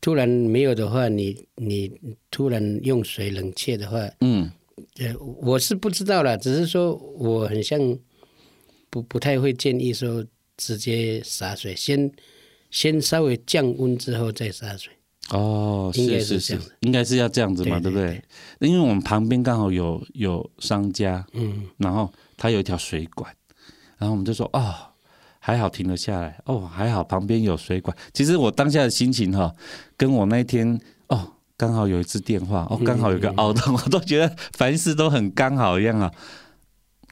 [0.00, 1.90] 突然没有的话，你你
[2.30, 4.50] 突然用水冷却的话，嗯，
[4.98, 7.80] 呃，我是不知道了，只是说我很像
[8.90, 10.24] 不不太会建议说
[10.56, 12.10] 直接洒水，先
[12.70, 14.92] 先稍微降温之后再洒水。
[15.30, 18.22] 哦，是是是，应该是要这样子嘛，对不对？
[18.60, 23.34] 因为我们旁边刚好有有商家，嗯，然后他有一条水管。
[23.98, 24.74] 然后我们就说哦，
[25.38, 27.96] 还好停了下来哦，还好旁边有水管。
[28.12, 29.52] 其实我当下的心情哈，
[29.96, 36.10] 跟我那天哦，刚好有一次电话哦，刚好有个凹洞， 我都觉得凡事都很刚好一样啊。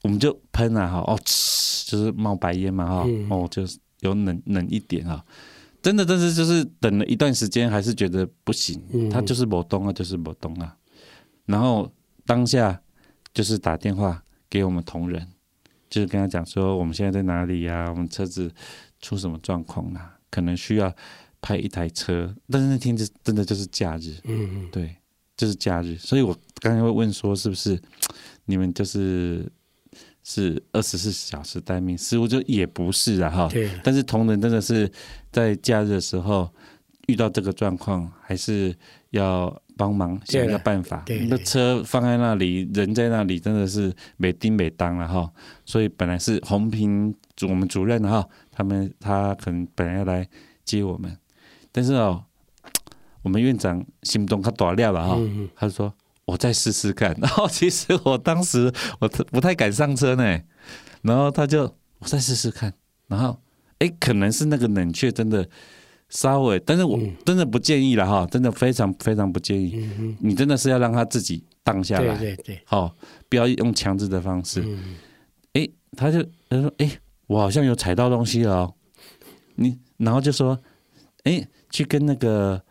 [0.02, 1.18] 我们就喷了哈，哦，
[1.86, 5.24] 就是冒白烟嘛哈，哦，就是有冷冷一点啊。
[5.82, 10.76] 真的，但是就是等了一段时间，还是觉得不行，它就是某东啊，就是某东啊。
[11.46, 11.90] 然后
[12.24, 12.80] 当下
[13.32, 15.26] 就是打电话给我们同仁。
[15.96, 17.88] 就是跟他讲说，我们现在在哪里呀？
[17.88, 18.52] 我们车子
[19.00, 20.18] 出什么状况啦？
[20.30, 20.94] 可能需要
[21.40, 24.94] 派一台车，但是那天就真的就是假日，嗯嗯，对，
[25.38, 25.96] 就是假日。
[25.96, 27.80] 所以我刚才会问说，是不是
[28.44, 29.50] 你们就是
[30.22, 33.48] 是二十四小时待命，似乎就也不是啊哈。
[33.50, 33.70] 对。
[33.82, 34.92] 但是同仁真的是
[35.32, 36.52] 在假日的时候
[37.06, 38.76] 遇到这个状况，还是
[39.16, 41.02] 要帮忙想一个办法。
[41.06, 41.26] 对。
[41.26, 45.30] 那车放在那里，人在那里，真的是没叮没当了哈。
[45.64, 50.28] 所以本来是红平主我们主任哈，他们他可能本来要来
[50.64, 51.16] 接我们，
[51.72, 52.24] 但是哦，
[53.22, 55.18] 我们院长心中他打料了哈，
[55.54, 55.92] 他说。
[56.26, 60.40] 我再试试看， 然后其实我当时我不太敢上车呢，
[61.02, 62.74] 然后他就我再试试看，
[63.06, 63.38] 然后
[63.78, 65.48] 哎，可能是那个冷却真的
[66.08, 69.88] 稍微，但是我真的不建议了哈，真的非常非常不建议，
[70.20, 72.94] 你真的是要让他自己荡下来，对对对，好，
[73.28, 74.64] 不要用强制的方式，
[75.52, 76.90] 哎，他就他说哎，
[77.26, 78.74] 我好像有踩到东西了哦，
[79.56, 80.58] 你然后就说
[81.24, 82.62] 哎，去跟那个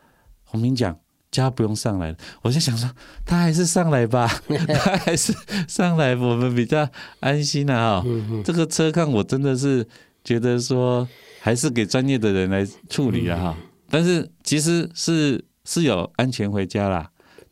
[0.43, 0.97] 洪明讲。
[1.31, 2.89] 叫他不用上来了，我就想说，
[3.25, 5.33] 他还是上来吧， 他还是
[5.67, 6.87] 上来，我们比较
[7.19, 8.01] 安心了。
[8.01, 8.07] 哈，
[8.45, 9.85] 这个车况我真的是
[10.23, 11.05] 觉得说，
[11.45, 13.55] 还是给专业的人来处理了哈。
[13.87, 17.07] 但是其实是是有安全回家啦，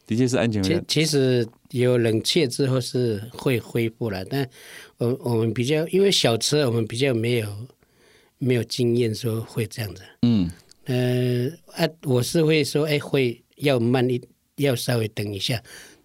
[0.08, 0.82] 的确是安全回家。
[0.88, 4.50] 其实有冷却之后是会恢复了，但
[4.98, 7.48] 我我们比较因为小车，我们比较没有
[8.40, 10.02] 没有经验说会这样子。
[10.24, 10.50] 嗯，
[10.86, 13.40] 呃啊，我是会说，哎会。
[13.58, 14.20] 要慢一，
[14.56, 15.62] 要稍微等一下。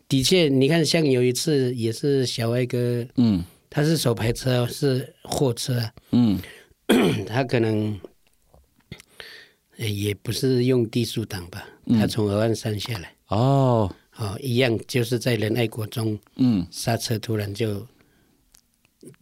[0.06, 6.38] 的确，你看，像有一次也是小歪哥，嗯，他是手排车，是货车，嗯，
[7.26, 7.98] 他可能
[9.76, 11.68] 也不是用低速档吧，
[12.00, 17.86] 他从鹅弯山下来，哦，哦，一样就是在仁爱国中，嗯，刹车突然就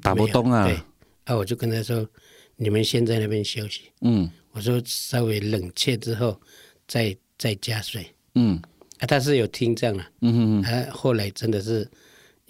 [0.01, 0.81] 打不动啊，对，
[1.25, 2.09] 啊，我就跟他说，
[2.57, 6.41] 你们先在那边休息，嗯，我说稍微冷却之后
[6.89, 8.07] 再再加水。
[8.35, 8.59] 嗯，
[8.99, 11.87] 啊，他是有听这样的，嗯哼哼，他后来真的是，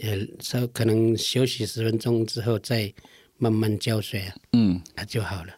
[0.01, 2.93] 呃，稍可能休息十分钟之后再
[3.39, 5.53] 慢慢浇水啊，嗯，它就好了。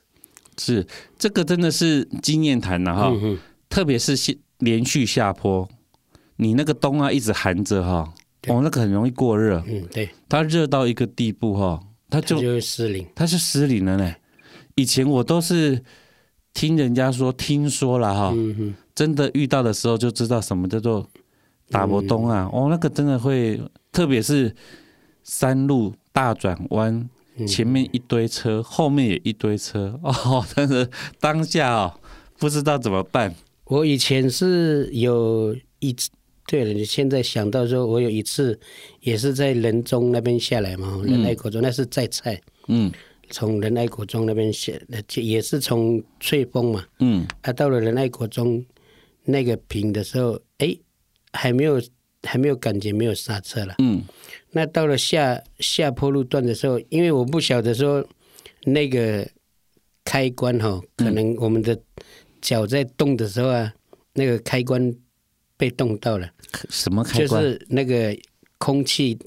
[0.59, 0.87] 是，
[1.19, 3.38] 这个真的是经验谈了哈，嗯、
[3.69, 5.69] 特别是连连续下坡，
[6.37, 8.12] 你那个冬啊一直含着哈，
[8.49, 14.14] 哦，那个很容易过热，嗯，对，它热到一个地步哈，它就它就失灵，它是失灵了呢。
[14.75, 15.83] 以前我都是
[16.53, 18.33] 听人家说，听说了哈。
[18.35, 21.09] 嗯真的遇到的时候就知道什么叫做
[21.71, 22.51] 打不动啊！
[22.53, 23.57] 哦，那个真的会，
[23.93, 24.53] 特别是
[25.23, 27.09] 山路大转弯，
[27.46, 30.88] 前面一堆车，后面也一堆车， 哦，但是
[31.20, 32.01] 当下哦
[32.38, 33.35] 不知道怎么办。
[33.64, 36.11] 我以前是有一次，
[36.46, 38.59] 对了，你现在想到说，我有一次
[39.01, 42.90] 也是在仁中那边下来嘛，仁爱国中那是在菜，嗯。
[43.31, 44.72] 从仁爱国中那边下，
[45.16, 48.64] 也是从翠峰嘛，嗯，啊，到了仁爱国中
[49.24, 50.74] 那个坪的时候，哎，
[51.35, 51.79] 还没有
[52.22, 54.03] 还没有感觉没有刹车了，嗯，
[54.51, 58.07] 那到了下下坡路段的时候，因为我不晓得说
[58.65, 59.29] 那个
[60.05, 61.79] 开关哈，可能我们的
[62.41, 63.73] 脚在动的时候啊，
[64.15, 64.95] 那个开关
[65.57, 66.31] 被动到了，
[66.71, 67.43] 什么开关？
[67.43, 68.17] 就是那个
[68.59, 69.19] 空气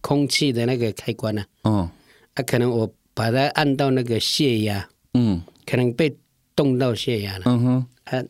[0.00, 1.90] 空气的那个开关啊，哦，
[2.34, 2.92] 啊，可能我。
[3.16, 6.12] 把它按到那个泄压，嗯，可能被
[6.56, 8.24] 冻到泄压了，嗯哼，啊，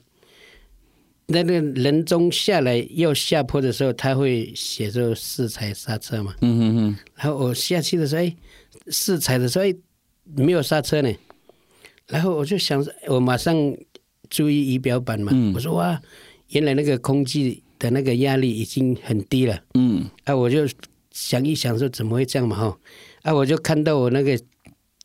[1.26, 8.36] 那个人中下来要下坡的时候，他会写着四踩刹车嘛，嗯嗯嗯，然后我下去的时候，哎，
[8.88, 9.74] 四踩的时候，哎，
[10.36, 11.12] 没有刹车呢，
[12.08, 13.56] 然后我就想，我马上
[14.28, 16.00] 注意仪表板嘛，嗯，我说哇，
[16.50, 20.66] 原来那个空气的那个压力已经很低了，嗯，啊，我就
[21.10, 22.78] 想一想说怎么会这样嘛，哈，
[23.22, 24.38] 啊，我就看到我那个。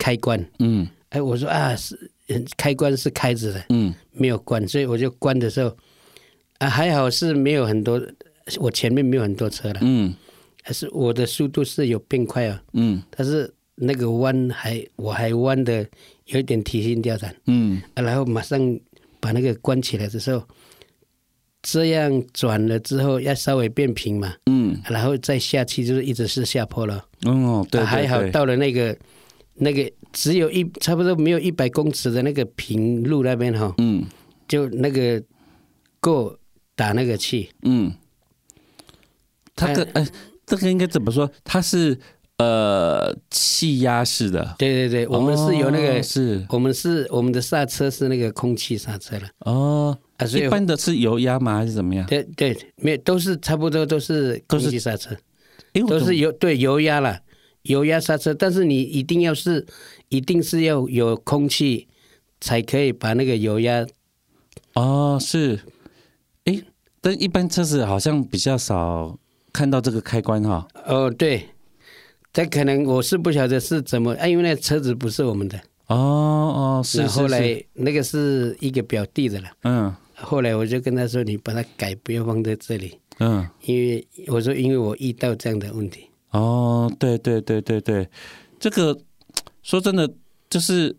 [0.02, 2.10] 开关，嗯，哎，我说啊，是
[2.56, 5.76] 开关是开着的，嗯，没有关，所以我就关的时候，
[6.60, 8.02] 啊，还好是没有很多，
[8.60, 10.14] 我前面没有很多车了，嗯，
[10.64, 15.86] 还是我的速度是有变快啊，嗯，但是那个弯还我还弯的
[16.26, 18.60] 有一点提心吊胆，嗯，啊，然后马上
[19.20, 20.44] 把那个关起来的时候，
[21.62, 28.96] 这样转了之后要稍微变平嘛，嗯，然后再下去就是一直是下坡了，哦，对，还好到了那个。
[29.62, 34.06] 那个只有一差不多没有一百公尺的那个平路那边哈，嗯，
[34.48, 35.22] 就那个
[36.00, 36.34] 够
[36.80, 37.92] 打那个气，嗯，
[39.54, 40.08] 它的哎，
[40.46, 41.30] 这个应该怎么说？
[41.44, 42.00] 它是
[42.38, 51.58] 呃气压式的，对对对，我们是有那个是，我们是我们的刹车是那个空气刹车了，哦，啊，所以一般的是油压吗？
[51.58, 52.08] 还是怎么样？
[52.08, 55.14] 对对，没有都是差不多都是空气刹车，
[55.86, 57.20] 都是油对油压了。
[57.64, 59.66] 油压刹车，但是你一定要是，
[60.08, 61.90] 一定是要有空气，
[62.40, 63.86] 才可以把那个油压。
[64.76, 65.60] 哦，是，
[66.50, 66.64] 哎，
[67.00, 69.18] 但一般车子好像比较少
[69.54, 70.68] 看到这个开关哈。
[70.88, 71.48] 哦，对，
[72.34, 75.60] 这可能我是不晓得是怎么，啊，因为那车子不是我们的。
[75.88, 77.06] 哦哦，是。
[77.08, 79.50] 后来那个是一个表弟的了。
[79.64, 79.96] 嗯。
[80.16, 83.48] 后来我就跟他说：“你把它改，不要放在这里。”嗯。
[83.64, 86.10] 因为我说，因为我遇到这样的问题。
[86.32, 88.08] 哦，对对对对对，
[88.60, 88.98] 这个
[89.64, 90.12] 说真的，
[90.50, 90.96] 就是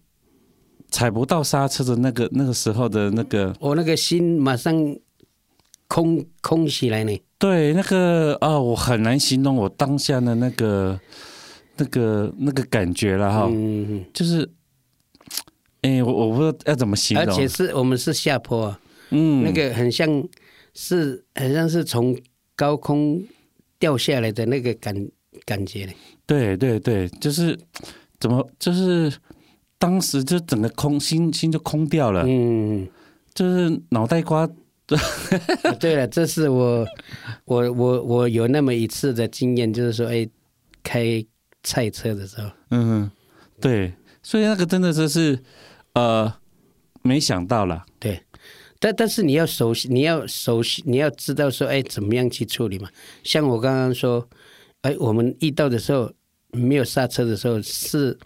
[0.91, 4.75] 踩不到刹车的那个那个时候的那个，我那个心马上
[5.91, 7.21] 空空起来呢。
[7.37, 10.99] 对，那个啊、哦，我很难形容我当下的那个、
[11.79, 13.49] 那个、那个感觉了哈。
[13.51, 14.49] 嗯，就是，
[15.83, 17.27] 哎，我我不知道要怎么形容。
[17.27, 18.81] 而且是我们是下坡啊，
[19.11, 20.09] 嗯，那个很像
[20.75, 22.17] 是很像是从
[22.55, 23.21] 高空
[23.81, 24.95] 掉下来的那个感
[25.45, 25.93] 感觉呢。
[26.25, 27.59] 对对对，就是
[28.21, 29.13] 怎么就是
[29.77, 32.23] 当时就整个空心心就空掉了。
[32.29, 32.87] 嗯，
[33.35, 34.49] 就是脑袋瓜。
[35.79, 36.87] 对了，这是我
[37.45, 40.29] 我我我有那么一次的经验，就是说，哎，
[40.83, 41.25] 开
[41.63, 43.11] 菜车的时候，嗯，
[43.61, 45.39] 对，所以那个真的就是
[45.93, 46.33] 呃，
[47.03, 48.21] 没想到了，对，
[48.79, 52.89] 但但是你要熟悉，你要熟悉，你要知道说，哎，怎么样去处理嘛？
[53.23, 54.29] 像我刚刚说，
[54.83, 56.13] 哎，我们遇到的时候
[56.53, 58.19] 没有刹车的时候，是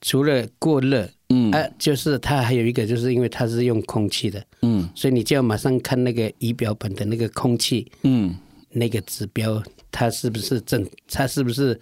[0.00, 1.08] 除了过热。
[1.34, 8.36] 嗯，啊，就是它还有一个，就是因为它是用空气的，嗯，所以你就要马上看那个仪表板的那个空气，嗯，
[8.70, 9.60] 那个指标
[9.90, 11.78] 它是不是正，它是不是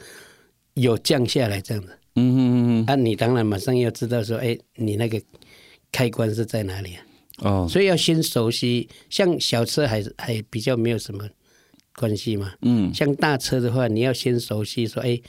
[0.74, 5.20] 有降下来这样子，嗯嗯嗯，啊，你当然马上要知道说，哎，你那个
[5.90, 7.04] 开关是在哪里啊？
[7.38, 11.28] 哦，所以要先熟悉，像小车还是还比较没有什么
[11.96, 15.20] 关系嘛，嗯，像大车的话，你要先熟悉说，哎，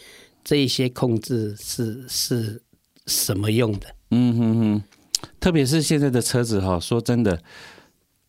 [0.44, 2.62] 这一些控制是是
[3.08, 3.88] 什么用的？
[4.14, 4.84] 嗯哼哼，
[5.40, 7.40] 特别是现在的车子哈，说真的，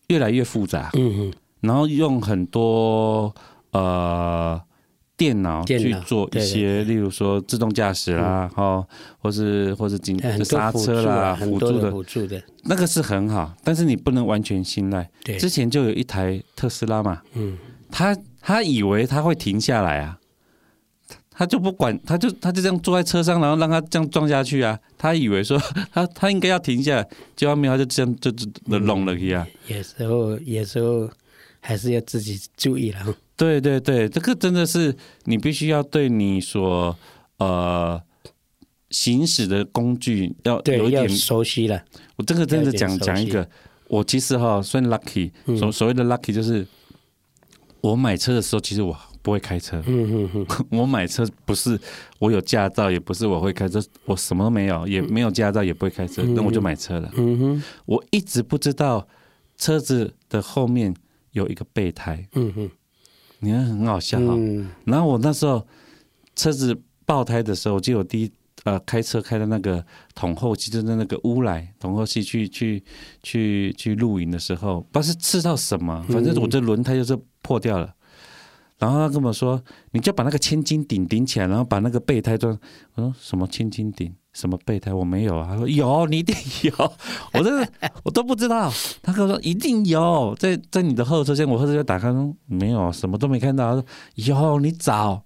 [0.08, 0.90] 越来越复杂。
[0.94, 3.34] 嗯哼，然后用很多
[3.72, 4.60] 呃
[5.16, 8.84] 电脑去做一些，例如说自动驾驶啦，哈，
[9.18, 15.08] 或是或是紧刹车啦，辅助的辅助的，那个是很好，但是你不能完全信赖。
[15.22, 17.58] 对，之前就有一台特斯拉嘛，嗯，
[17.90, 20.18] 他他以为他会停下来啊。
[21.36, 24.78] 他就不管，他就他就这样坐在车上，然后让他这样撞下去啊！
[24.96, 25.60] 他以为说
[25.92, 28.46] 他他应该要停下来，结果没有，他就这样就就
[28.78, 29.44] 弄了一下。
[29.66, 31.10] 有时候有时候
[31.58, 33.16] 还是要自己注意了。
[33.36, 36.96] 对对对，这个真的是你必须要对你所
[37.38, 38.00] 呃
[38.90, 41.82] 行驶的工具要有一点熟悉了。
[42.14, 43.48] 我这个真的讲讲一个，
[43.88, 46.64] 我其实哈算 lucky，所所谓的 lucky 就是
[47.80, 48.96] 我买车的时候，其实我。
[49.24, 50.46] 不会开车，嗯嗯嗯，
[50.78, 51.80] 我买车不是
[52.18, 57.10] 我有驾照，也不是我会开车，我什么都没有，也没有驾照，也不会开车，那我就买车了。
[57.16, 59.08] 嗯哼，我一直不知道
[59.56, 60.94] 车子的后面
[61.30, 62.28] 有一个备胎。
[62.34, 62.70] 嗯哼，
[63.38, 64.36] 你看很好笑哈。
[64.84, 65.66] 然后我那时候
[66.36, 68.30] 车子爆胎的时候，我记得我第一
[68.64, 69.82] 呃开车开到那个
[70.14, 72.84] 桶后期，就是那个乌来桶后期去去
[73.22, 77.94] 去去露营的时候，不知道是吃到什么，反正我这轮胎就是破掉了。
[78.84, 79.58] 然后他跟我说
[79.92, 82.52] ：“你就把那个千斤顶顶起来，然后把那个备胎装。”
[82.96, 84.14] 我说：“什么千斤顶？
[84.34, 84.92] 什么备胎？
[84.92, 86.92] 我没有啊。”他说：“有，你一定有。”
[87.32, 87.66] 我真的
[88.02, 88.70] 我都不知道。
[89.02, 95.24] 他跟我说：“一定有，在在你的后车厢。”我后车厢打开说：“没有，什么都没看到。”他说：“有，你找。”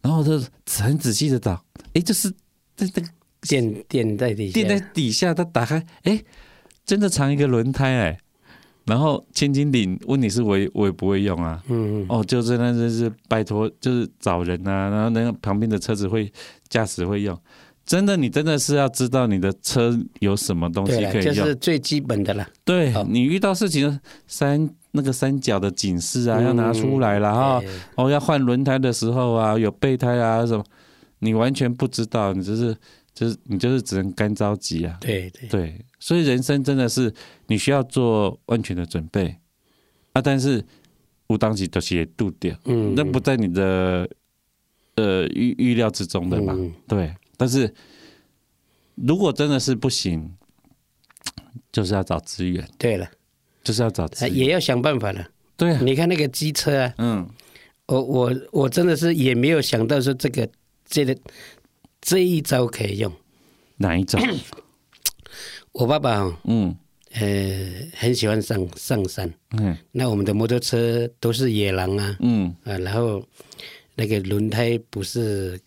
[0.00, 0.42] 然后我就
[0.80, 1.62] 很仔细的找。
[1.92, 2.32] 哎，就是
[2.74, 3.08] 这这个
[3.42, 5.34] 垫垫在底下，垫在底下。
[5.34, 6.22] 他打开，哎，
[6.86, 8.18] 真的藏一个轮胎哎。
[8.86, 11.62] 然后千斤顶，问题是我也我也不会用啊。
[11.68, 12.06] 嗯嗯。
[12.08, 14.90] 哦，就是那就是拜托，就是找人啊。
[14.90, 16.30] 然后那个旁边的车子会
[16.68, 17.38] 驾驶会用，
[17.86, 22.46] 真的，你真的是要知道你的车有什么东西可以用，这是最基本的了。
[22.64, 27.62] 对，你遇到事情，三那个三角的警示啊，要拿出来了哈。
[27.96, 30.64] 哦，要换轮胎的时候啊，有备胎啊什么，
[31.20, 32.76] 你完全不知道，你就是
[33.14, 34.98] 就是你就是只能干着急啊。
[35.00, 35.84] 对对对。
[35.98, 37.12] 所以人生真的是
[37.46, 39.36] 你需要做万全的准备
[40.12, 40.62] 啊，但是
[41.28, 44.06] 无当时都是也度掉，嗯，那不在你的
[44.96, 47.14] 呃预预料之中的嘛，嗯、对。
[47.36, 47.72] 但是
[48.94, 50.30] 如果真的是不行，
[51.72, 53.08] 就是要找资源，对了，
[53.64, 55.26] 就是要找资源，也要想办法了。
[55.56, 57.28] 对啊，你看那个机车啊，嗯，
[57.86, 60.48] 我我我真的是也没有想到说这个
[60.86, 61.16] 这个
[62.04, 63.10] 这一招可以用，
[63.78, 64.18] 哪一招？
[65.72, 66.76] 我爸爸嗯，
[67.12, 73.26] 呃，很喜欢上上山，嗯，那我们的摩托车都是野狼啊，嗯，啊，然后
[73.94, 75.58] 那个轮胎不是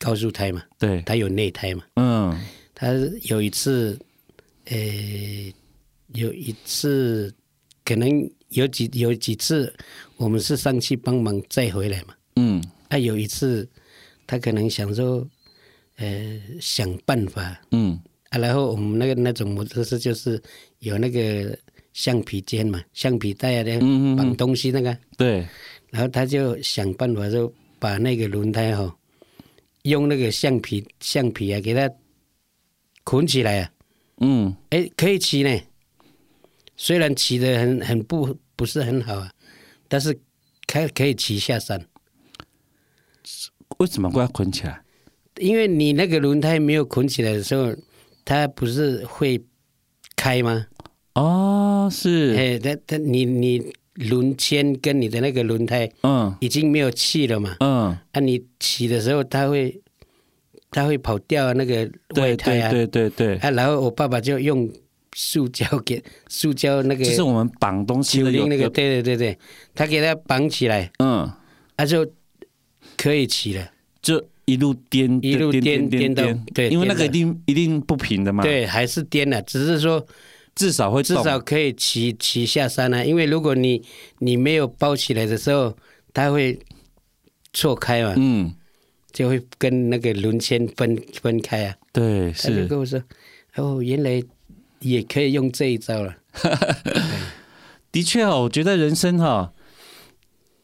[0.00, 2.36] 高速胎嘛，对，它有内胎嘛，嗯，
[2.74, 2.88] 他
[3.22, 3.96] 有一次，
[4.64, 4.76] 呃，
[6.14, 7.32] 有一次，
[7.84, 8.10] 可能
[8.48, 9.72] 有几有几次，
[10.16, 13.66] 我们是上去帮忙载回来嘛，嗯，他有一次
[14.28, 15.28] 他可能想说，
[15.96, 17.98] 呃，想办法，嗯。
[18.28, 20.38] 啊，然后我们那个那种摩托车就是
[20.80, 21.58] 有那个
[21.94, 23.80] 橡皮筋嘛，橡皮带啊，
[24.18, 25.48] 绑东西那个，对，
[25.88, 28.94] 然后他就想办法就把那个轮胎哈、哦，
[29.84, 31.90] 用那个橡皮橡皮啊给它
[33.02, 33.72] 捆起来啊，
[34.20, 34.54] 嗯。
[34.68, 35.58] 哎，可以骑呢，
[36.76, 39.32] 虽然骑的很很不不是很好啊，
[39.88, 40.14] 但是
[40.66, 41.82] 开可以骑下山。
[43.78, 44.80] 为什么会要捆起来？
[45.38, 47.74] 因为你那个轮胎没有捆起来的时候，
[48.24, 49.40] 它不是会
[50.16, 50.66] 开吗？
[51.14, 56.34] 哦，是，哎，它它你你轮圈跟你的那个轮胎嗯。
[56.40, 57.56] 已经没有气了嘛？
[57.60, 59.80] 嗯，啊，你骑的时候它会
[60.70, 64.68] 它会跑掉那个外胎啊，对对对对，啊，然后我爸爸就用
[65.14, 69.38] 塑胶给塑胶那个就是我们绑东西九的那个，有对对对对，
[69.74, 71.28] 他给它绑起来，嗯，
[71.76, 72.04] 他就
[72.98, 73.70] 可以骑了。
[74.02, 76.22] 就一路颠一路颠颠到
[76.52, 80.06] 对因为那个一定一定不平的嘛，，对，还是颠了，只是说。
[80.54, 83.80] 至少会至少可以骑骑下山啊，因为如果你
[84.18, 85.72] 你没有包起来的时候，
[86.12, 86.58] 它会
[87.52, 88.52] 错开嘛，嗯，
[89.12, 91.76] 就会跟那个轮圈分分开啊。
[91.92, 93.00] 对，他就是跟我说
[93.54, 94.20] ：“哦，原来
[94.80, 96.16] 也可以用这一招了。
[97.92, 99.52] 的确哦，我觉得人生哈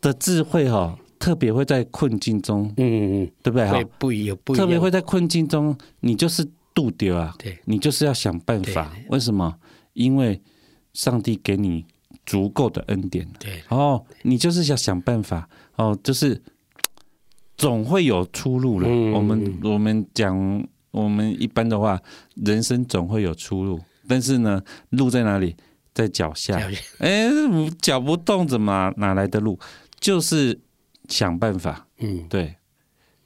[0.00, 3.84] 的智慧哈，特别会在困境中”，嗯嗯对不对嗯，哈会？
[3.98, 8.92] 不有不一样，特别会在困境中，你就是渡掉啊，对你就是要想办法。
[9.08, 9.54] 为什么？
[9.94, 10.38] 因为
[10.92, 11.84] 上帝给你
[12.26, 16.40] 足够的恩典，对哦，你就是要想办法，哦，就是
[17.56, 18.88] 总会有出路了。
[18.88, 21.98] 嗯我们我们讲我们一般的话，
[22.34, 25.56] 人生总会有出路，但是呢，路在哪里？
[25.94, 26.58] 在脚下。
[26.58, 27.30] 脚下 哎，
[27.80, 29.56] 脚不动怎么哪来的路？
[30.00, 30.60] 就是
[31.08, 31.86] 想办法。
[31.98, 32.54] 嗯，对，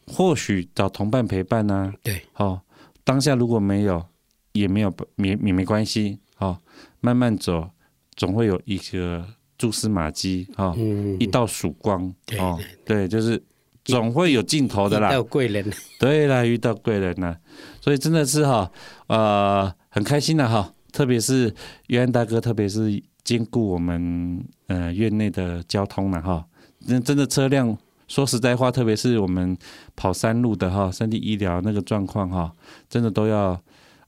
[0.06, 2.60] 或许找同伴陪伴呢、对，好、
[3.04, 4.04] 当下如果没有，
[4.52, 6.18] 也没有也也没关系。
[6.36, 6.58] 好、
[7.00, 7.70] 慢慢走，
[8.16, 9.26] 总会有一个
[9.56, 10.46] 蛛丝马迹。
[10.56, 12.14] 哈、嗯，一道曙光。
[12.24, 13.42] 对哦，对，就是
[13.84, 15.08] 总会有尽头的啦。
[15.08, 17.38] 遇到贵人，对啦，遇到贵人了，
[17.80, 18.70] 所以真的是哈，
[19.08, 20.74] 呃，很开心的哈。
[20.90, 21.54] 特别是
[21.88, 26.46] 约翰大哥，特别是兼顾我们呃院内的交通了哈。
[26.88, 27.76] 那真的车辆，
[28.06, 29.56] 说实在话，特别是我们
[29.94, 32.52] 跑山路的哈，山地医疗那个状况哈，
[32.88, 33.60] 真的都要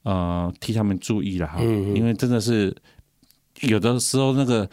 [0.03, 1.97] 呃替他们注意了哈，嗯嗯。
[1.97, 2.75] 因为真的是
[3.61, 4.69] 有的时候那个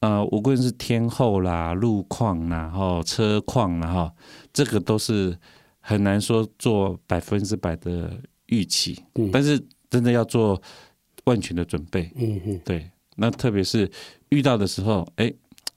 [0.00, 4.14] 呃，无论是天候啦、路况啦、哈车况啦哈，
[4.52, 5.36] 这个都是
[5.80, 8.12] 很难说做百分之百的
[8.46, 9.30] 预期，嗯。
[9.32, 10.60] 但是真的要做
[11.24, 12.12] 万全的准备。
[12.14, 13.90] 嗯嗯，对，那特别是
[14.28, 15.32] 遇到的时候，哎，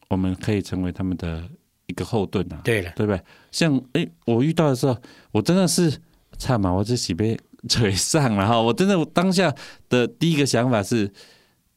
[0.10, 1.50] 我们可以成为他们的
[1.90, 3.22] 一个后盾啊，对了，对不对？
[3.52, 4.96] 像哎，我遇到的时候，
[5.32, 5.94] 我真的是
[6.38, 7.38] 差嘛，我这喜被
[7.68, 9.54] 嘴上了哈，我真的我当下
[9.90, 11.12] 的第一个想法是，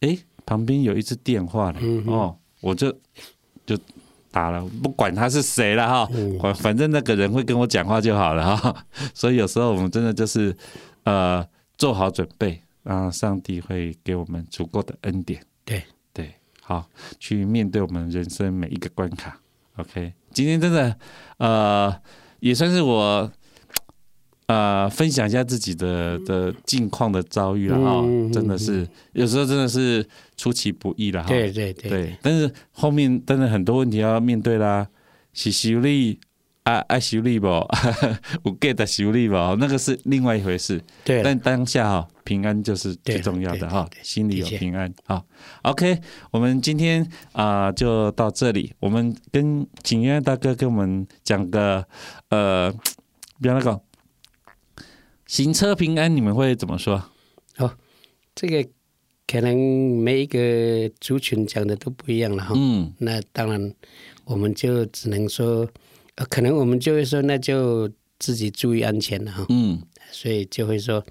[0.00, 2.92] 哎，旁边有一只电话了，嗯哦，我就
[3.66, 3.76] 就
[4.30, 8.86] 打了，不管他是谁了哈，嗯反正那个人会跟我讲话就好了哈。
[9.12, 10.56] 所以有时候我们真的就是
[11.04, 11.44] 呃
[11.76, 12.62] 做好准备。
[12.84, 15.80] 然后上帝会给我们足够的恩典，对
[16.12, 16.84] 对，好
[17.20, 19.38] 去面对我们人生每一个关卡。
[19.76, 20.96] OK，今天真的
[21.38, 21.94] 呃
[22.40, 23.30] 也算是我
[24.46, 28.02] 呃分享一下自己的的近况的遭遇了哈、
[28.32, 30.06] 真的是有时候真的是
[30.36, 31.28] 出其不意了哈。
[31.28, 31.90] 对对对。
[31.90, 34.86] 对，但是后面真的很多问题要面对啦，
[35.32, 36.20] 是修理
[36.64, 37.46] 啊爱修理不？
[38.44, 39.34] 有 get 修理不？
[39.56, 40.80] 那个是另外一回事。
[41.04, 44.92] 对，但当下哈，平安就是最重要的哈心里有平安。
[45.04, 45.24] 好
[45.62, 45.98] ，OK，
[46.30, 47.02] 我们今天
[47.32, 48.72] 啊、呃就到这里。
[48.78, 51.84] 我们跟景渊大哥跟我们讲个
[52.28, 52.72] 呃，
[53.40, 53.80] 比方那个
[55.26, 57.02] 行车平安，你们会怎么说？
[58.34, 58.66] 这个
[59.26, 59.54] 可能
[59.98, 62.54] 每一个族群讲的都不一样了哈。
[62.56, 63.74] 嗯那当然，
[64.24, 65.68] 我们就只能说，呃
[66.28, 69.46] 可能我们就会说，那就自己注意安全了哈。
[69.48, 71.04] 嗯，所以就会说，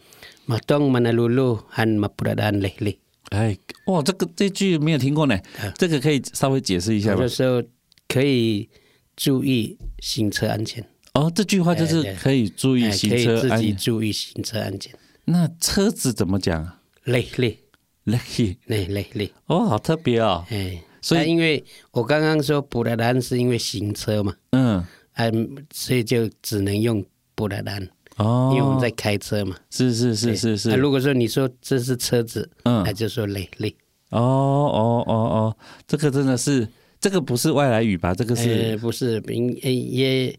[0.45, 2.97] 马东马那鲁鲁和马布拉丹雷雷。
[3.29, 5.39] 哎，哇，这个这句没有听过呢，
[5.77, 7.29] 这个可以稍微解释一下吗有的？
[7.29, 7.63] 时候
[8.07, 8.69] 可以
[9.15, 13.73] 注意行车安全，哦，这句话就是可以注意行车安自己。
[13.73, 14.93] 注意行车安全。
[15.25, 17.57] 那车子怎么讲啊雷雷
[18.05, 20.45] ？Lucky 雷雷雷，哦，好特别哦。
[20.49, 24.85] 哎，所以那因为我刚刚说布拉丹是因为行车嘛，嗯，
[25.15, 27.03] 嗯，所以就只能用
[27.35, 27.85] 布拉丹，
[28.17, 29.55] 哦，因为我们在开车嘛。
[29.69, 30.69] 是是是是是。
[30.69, 32.83] 那，如果说你说这是车子，嗯。
[32.85, 33.75] 那就说累累。
[34.09, 36.67] 哦哦哦哦，这个真的是，
[36.99, 38.13] 这个不是外来语吧？
[38.13, 40.37] 这个呃，是不是，因呃也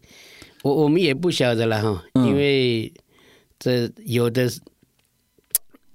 [0.61, 2.93] 我我们也不晓得了哈，因为
[3.59, 4.47] 这有的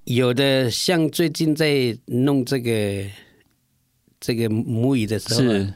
[0.04, 3.08] 有的像最近在弄这个
[4.20, 5.72] 这个母语的时候，是。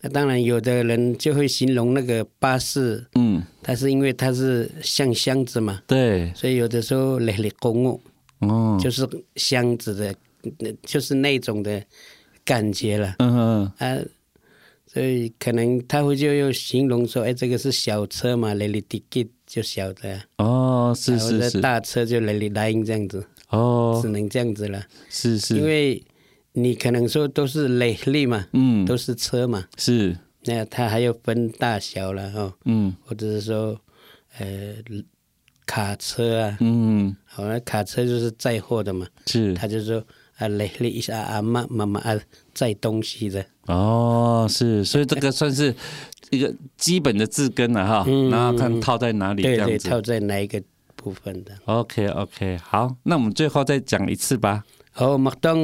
[0.00, 8.00] 那当然有的人就会形容那个巴士，嗯，它是因为它是像箱子嘛，对，所以有的时候来来公务，
[8.38, 10.14] 哦，就是箱子的，
[10.82, 11.82] 就是那种的
[12.44, 14.02] 感觉了，嗯嗯啊。
[14.92, 20.20] 所以可能他会就又形容说，哎，这个是小车嘛，来里滴滴就小的。
[20.38, 26.02] 哦，是是是，大车就来里来这样子哦，只能这样子了，是是，因为
[26.52, 33.80] 你可能说都是累力嘛，嗯，都是车嘛，是，那它还要分大小了哦，嗯，或者是说，
[34.38, 34.74] 呃，
[35.64, 40.04] 卡车啊，嗯，好，那卡车就是载货的嘛，是，他就说
[40.38, 42.18] 啊，累力一下啊妈妈妈啊
[42.52, 43.46] 载东西的。
[43.66, 45.72] 哦，是，所以这个算是
[46.30, 50.60] 一个基本的字根了哈，嗯、然后看套在哪里，这样子，对对，套在哪一个
[50.96, 51.52] 部分的。
[51.66, 54.64] OK OK，好，那我们最后再讲一次吧。
[54.96, 55.56] 哦，麦当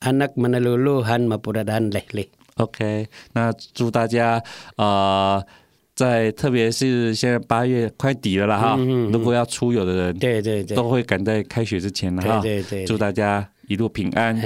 [0.00, 4.42] anak meneluluhan mapuradan leh OK，那祝大家
[4.76, 5.46] 啊、呃，
[5.94, 12.40] 在特别是现在八月快底了啦哈，嗯嗯、如果要出游的人，对对对，都会赶在开学之前了哈。
[12.40, 14.40] 对对，对对，祝大家一路平安。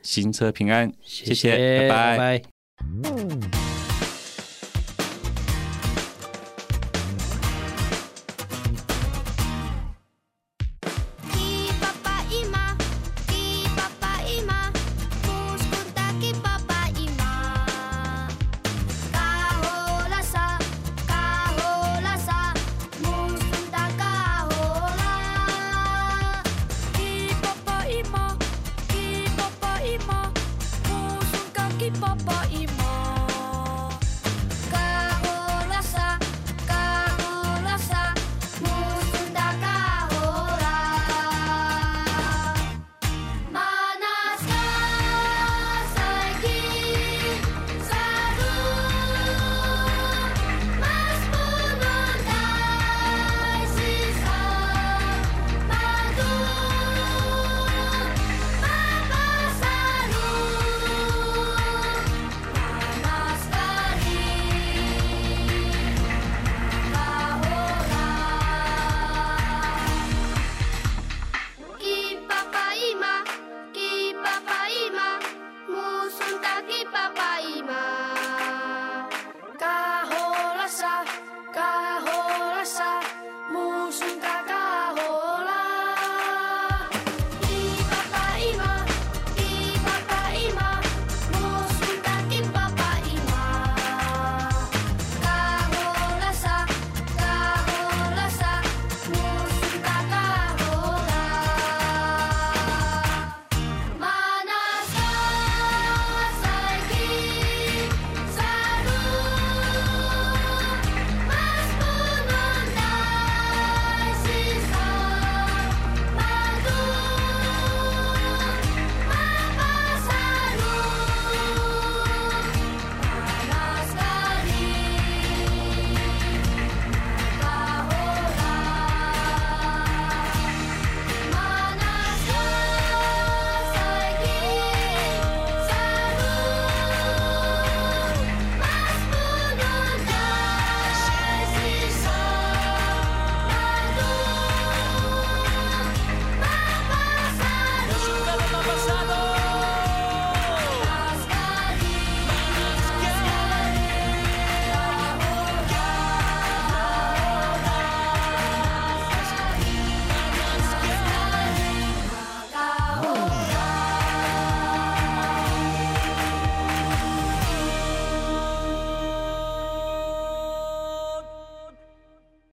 [0.00, 2.18] 行车平安，谢谢，谢谢拜拜。
[2.18, 2.40] 拜
[3.02, 3.67] 拜。